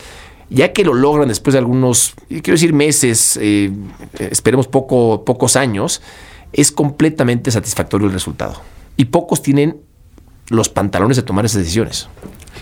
ya 0.49 0.71
que 0.71 0.85
lo 0.85 0.93
logran 0.93 1.27
después 1.27 1.51
de 1.51 1.57
algunos, 1.57 2.13
quiero 2.29 2.53
decir 2.53 2.71
meses, 2.71 3.37
eh, 3.41 3.69
esperemos 4.17 4.69
poco, 4.69 5.25
pocos 5.25 5.57
años, 5.57 6.01
es 6.53 6.71
completamente 6.71 7.51
satisfactorio 7.51 8.07
el 8.07 8.13
resultado. 8.13 8.61
Y 8.95 9.03
pocos 9.03 9.41
tienen 9.41 9.81
los 10.47 10.69
pantalones 10.69 11.17
de 11.17 11.23
tomar 11.23 11.43
esas 11.43 11.59
decisiones. 11.59 12.07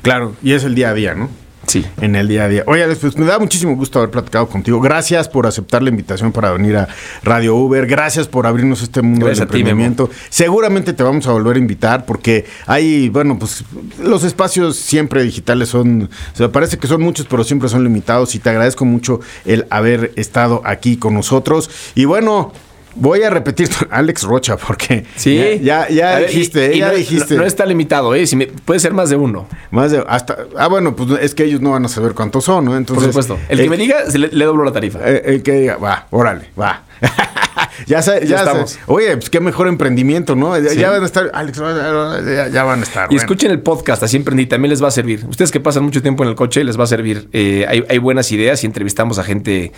Claro, 0.02 0.34
y 0.42 0.54
es 0.54 0.64
el 0.64 0.74
día 0.74 0.90
a 0.90 0.94
día, 0.96 1.14
¿no? 1.14 1.30
Sí. 1.68 1.86
En 2.02 2.16
el 2.16 2.28
día 2.28 2.46
a 2.46 2.48
día. 2.48 2.64
Oye, 2.66 2.88
pues 2.96 3.18
me 3.18 3.26
da 3.26 3.40
muchísimo 3.40 3.76
gusto 3.76 4.00
haber 4.00 4.10
platicado 4.10 4.48
contigo. 4.48 4.80
Gracias 4.80 5.28
por 5.28 5.46
aceptar 5.46 5.84
la 5.84 5.90
invitación 5.90 6.32
para 6.32 6.52
venir 6.52 6.78
a 6.78 6.88
Radio 7.24 7.56
Uber. 7.56 7.86
Gracias 7.86 8.28
por 8.28 8.48
abrirnos 8.48 8.82
este 8.82 9.02
mundo 9.02 9.26
Gracias 9.26 9.48
del 9.48 9.50
ti, 9.50 9.60
emprendimiento. 9.60 10.10
Seguramente 10.30 10.94
te 10.94 11.04
vamos 11.04 11.28
a 11.28 11.34
volver 11.34 11.58
a 11.58 11.60
invitar 11.60 12.06
porque 12.06 12.46
hay, 12.66 13.10
bueno, 13.10 13.38
pues 13.38 13.66
los 14.02 14.24
espacios 14.24 14.78
siempre 14.78 15.24
digitales 15.24 15.70
son, 15.70 16.10
o 16.34 16.38
sea, 16.38 16.52
parece 16.52 16.78
que 16.78 16.88
son 16.88 17.02
muchos, 17.02 17.26
pero 17.30 17.44
siempre 17.44 17.68
son 17.68 17.84
limitados 17.84 18.34
y 18.36 18.40
te 18.40 18.50
agradezco 18.50 18.86
mucho 18.86 19.20
el 19.46 19.66
haber 19.70 20.14
estado 20.16 20.62
aquí 20.64 20.96
con 20.96 21.14
nosotros. 21.14 21.70
Y 21.96 22.06
bueno, 22.06 22.54
voy 22.96 23.24
a 23.24 23.30
repetir 23.30 23.70
Alex 23.90 24.24
Rocha 24.24 24.58
porque 24.58 25.06
Sí. 25.16 25.36
ya, 25.62 25.88
ya, 25.88 25.90
ya 25.90 26.16
A 26.16 26.20
ver, 26.20 26.28
dijiste, 26.30 26.72
y- 26.74 26.78
y 26.78 26.80
ya 26.80 26.88
no, 26.90 26.94
dijiste. 26.96 27.36
No, 27.36 27.42
no 27.42 27.48
está 27.48 27.66
limitado, 27.66 28.14
¿eh? 28.16 28.26
Si 28.28 28.36
me- 28.36 28.48
puede 28.48 28.80
ser 28.80 28.94
más 28.94 29.10
de 29.10 29.16
uno. 29.16 29.48
Más 29.72 29.92
de 29.92 30.04
hasta 30.08 30.38
ah 30.58 30.68
bueno 30.68 30.96
pues 30.96 31.22
es 31.22 31.36
que 31.36 31.44
ellos 31.44 31.62
no 31.62 31.72
van 31.72 31.86
a 31.86 31.90
saber 31.90 32.14
cuántos 32.14 32.46
son 32.46 32.66
no 32.66 32.72
Por 32.72 32.78
entonces 32.78 33.06
supuesto. 33.08 33.38
El 33.50 33.60
que 33.60 33.70
me 33.70 33.78
diga, 33.78 34.10
se 34.10 34.18
le, 34.20 34.30
le 34.30 34.46
doblo 34.46 34.64
la 34.64 34.72
tarifa. 34.72 35.00
eh, 35.04 35.22
el 35.26 35.44
que 35.44 35.52
diga 35.54 35.78
va 35.78 36.08
órale 36.12 36.50
va 36.60 36.84
ya 37.86 38.02
sé, 38.02 38.20
ya, 38.24 38.28
Ya 38.28 38.38
sé. 38.40 38.44
estamos. 38.46 38.80
oye 38.88 39.16
pues 39.18 39.30
qué 39.30 39.40
mejor 39.40 39.68
emprendimiento 39.68 40.36
no 40.36 40.58
ya, 40.58 40.70
Sí. 40.72 40.78
ya 40.80 40.90
van 40.90 41.04
a 41.04 41.06
estar 41.06 41.30
Alex 41.34 41.58
ya, 41.58 42.48
ya 42.50 42.64
van 42.64 42.80
a 42.80 42.84
estar 42.84 43.06
Y 43.06 43.16
bueno. 43.16 43.22
escuchen 43.22 43.52
el 43.52 43.62
podcast, 43.62 44.04
así 44.04 44.18
emprendí, 44.18 44.46
también 44.48 44.70
les 44.70 44.84
va 44.84 44.88
a 44.88 44.92
servir. 44.92 45.26
Ustedes 45.30 45.52
que 45.52 45.60
pasan 45.60 45.84
mucho 45.84 46.02
tiempo 46.02 46.24
en 46.24 46.30
el 46.30 46.36
coche, 46.36 46.64
les 46.64 46.80
va 46.80 46.84
a 46.86 46.88
servir. 46.88 47.30
Eh, 47.34 47.66
hay, 47.68 47.84
hay 47.90 47.98
buenas 47.98 48.32
ideas 48.32 48.64
y 48.64 48.68
entrevistamos 48.68 49.20
a 49.20 49.24
gente 49.24 49.72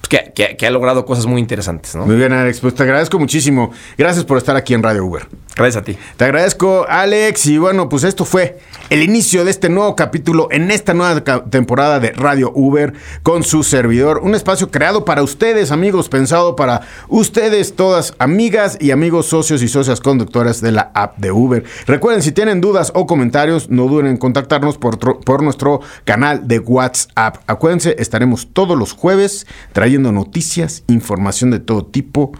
pues, 0.00 0.08
que, 0.08 0.32
que- 0.34 0.56
que 0.56 0.66
ha 0.66 0.70
logrado 0.70 1.04
cosas 1.04 1.26
muy 1.26 1.40
interesantes, 1.40 1.94
¿no? 1.94 2.06
muy 2.06 2.16
bien 2.16 2.32
Alex 2.32 2.60
pues 2.60 2.74
te 2.74 2.82
agradezco 2.82 3.18
muchísimo 3.18 3.72
gracias 3.98 4.24
por 4.24 4.38
estar 4.38 4.56
aquí 4.56 4.74
en 4.74 4.82
Radio 4.82 5.04
Uber 5.04 5.26
Gracias 5.56 5.82
a 5.82 5.84
ti. 5.84 5.96
Te 6.16 6.24
agradezco, 6.24 6.84
Alex. 6.88 7.46
Y 7.46 7.58
bueno, 7.58 7.88
pues 7.88 8.02
esto 8.02 8.24
fue 8.24 8.58
el 8.90 9.04
inicio 9.04 9.44
de 9.44 9.52
este 9.52 9.68
nuevo 9.68 9.94
capítulo 9.94 10.48
en 10.50 10.72
esta 10.72 10.94
nueva 10.94 11.22
temporada 11.48 12.00
de 12.00 12.10
Radio 12.10 12.50
Uber 12.56 12.92
con 13.22 13.44
su 13.44 13.62
servidor. 13.62 14.18
Un 14.24 14.34
espacio 14.34 14.72
creado 14.72 15.04
para 15.04 15.22
ustedes, 15.22 15.70
amigos, 15.70 16.08
pensado 16.08 16.56
para 16.56 16.80
ustedes, 17.06 17.43
todas 17.76 18.14
amigas 18.18 18.78
y 18.80 18.90
amigos 18.90 19.26
socios 19.26 19.62
y 19.62 19.68
socias 19.68 20.00
conductoras 20.00 20.62
de 20.62 20.72
la 20.72 20.90
app 20.94 21.18
de 21.18 21.30
Uber. 21.30 21.62
Recuerden, 21.86 22.22
si 22.22 22.32
tienen 22.32 22.60
dudas 22.60 22.90
o 22.94 23.06
comentarios, 23.06 23.68
no 23.68 23.86
duden 23.86 24.06
en 24.06 24.16
contactarnos 24.16 24.78
por, 24.78 24.98
por 24.98 25.42
nuestro 25.42 25.80
canal 26.04 26.48
de 26.48 26.58
WhatsApp. 26.58 27.36
Acuérdense, 27.46 27.96
estaremos 27.98 28.48
todos 28.52 28.78
los 28.78 28.92
jueves 28.92 29.46
trayendo 29.72 30.10
noticias, 30.10 30.84
información 30.88 31.50
de 31.50 31.60
todo 31.60 31.84
tipo. 31.84 32.32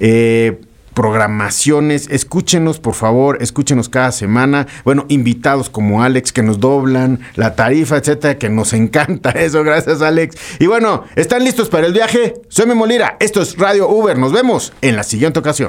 Eh, 0.00 0.60
programaciones. 0.94 2.08
Escúchenos, 2.10 2.78
por 2.78 2.94
favor, 2.94 3.38
escúchenos 3.40 3.88
cada 3.88 4.12
semana. 4.12 4.66
Bueno, 4.84 5.06
invitados 5.08 5.70
como 5.70 6.02
Alex 6.02 6.32
que 6.32 6.42
nos 6.42 6.60
doblan 6.60 7.20
la 7.34 7.54
tarifa, 7.54 7.96
etcétera, 7.96 8.38
que 8.38 8.48
nos 8.48 8.72
encanta 8.72 9.30
eso. 9.30 9.64
Gracias, 9.64 10.02
Alex. 10.02 10.36
Y 10.58 10.66
bueno, 10.66 11.04
¿están 11.16 11.44
listos 11.44 11.68
para 11.68 11.86
el 11.86 11.92
viaje? 11.92 12.34
Soy 12.48 12.66
Memo 12.66 12.86
Lira. 12.86 13.16
Esto 13.20 13.42
es 13.42 13.56
Radio 13.56 13.88
Uber. 13.88 14.18
Nos 14.18 14.32
vemos 14.32 14.72
en 14.80 14.96
la 14.96 15.02
siguiente 15.02 15.38
ocasión. 15.38 15.68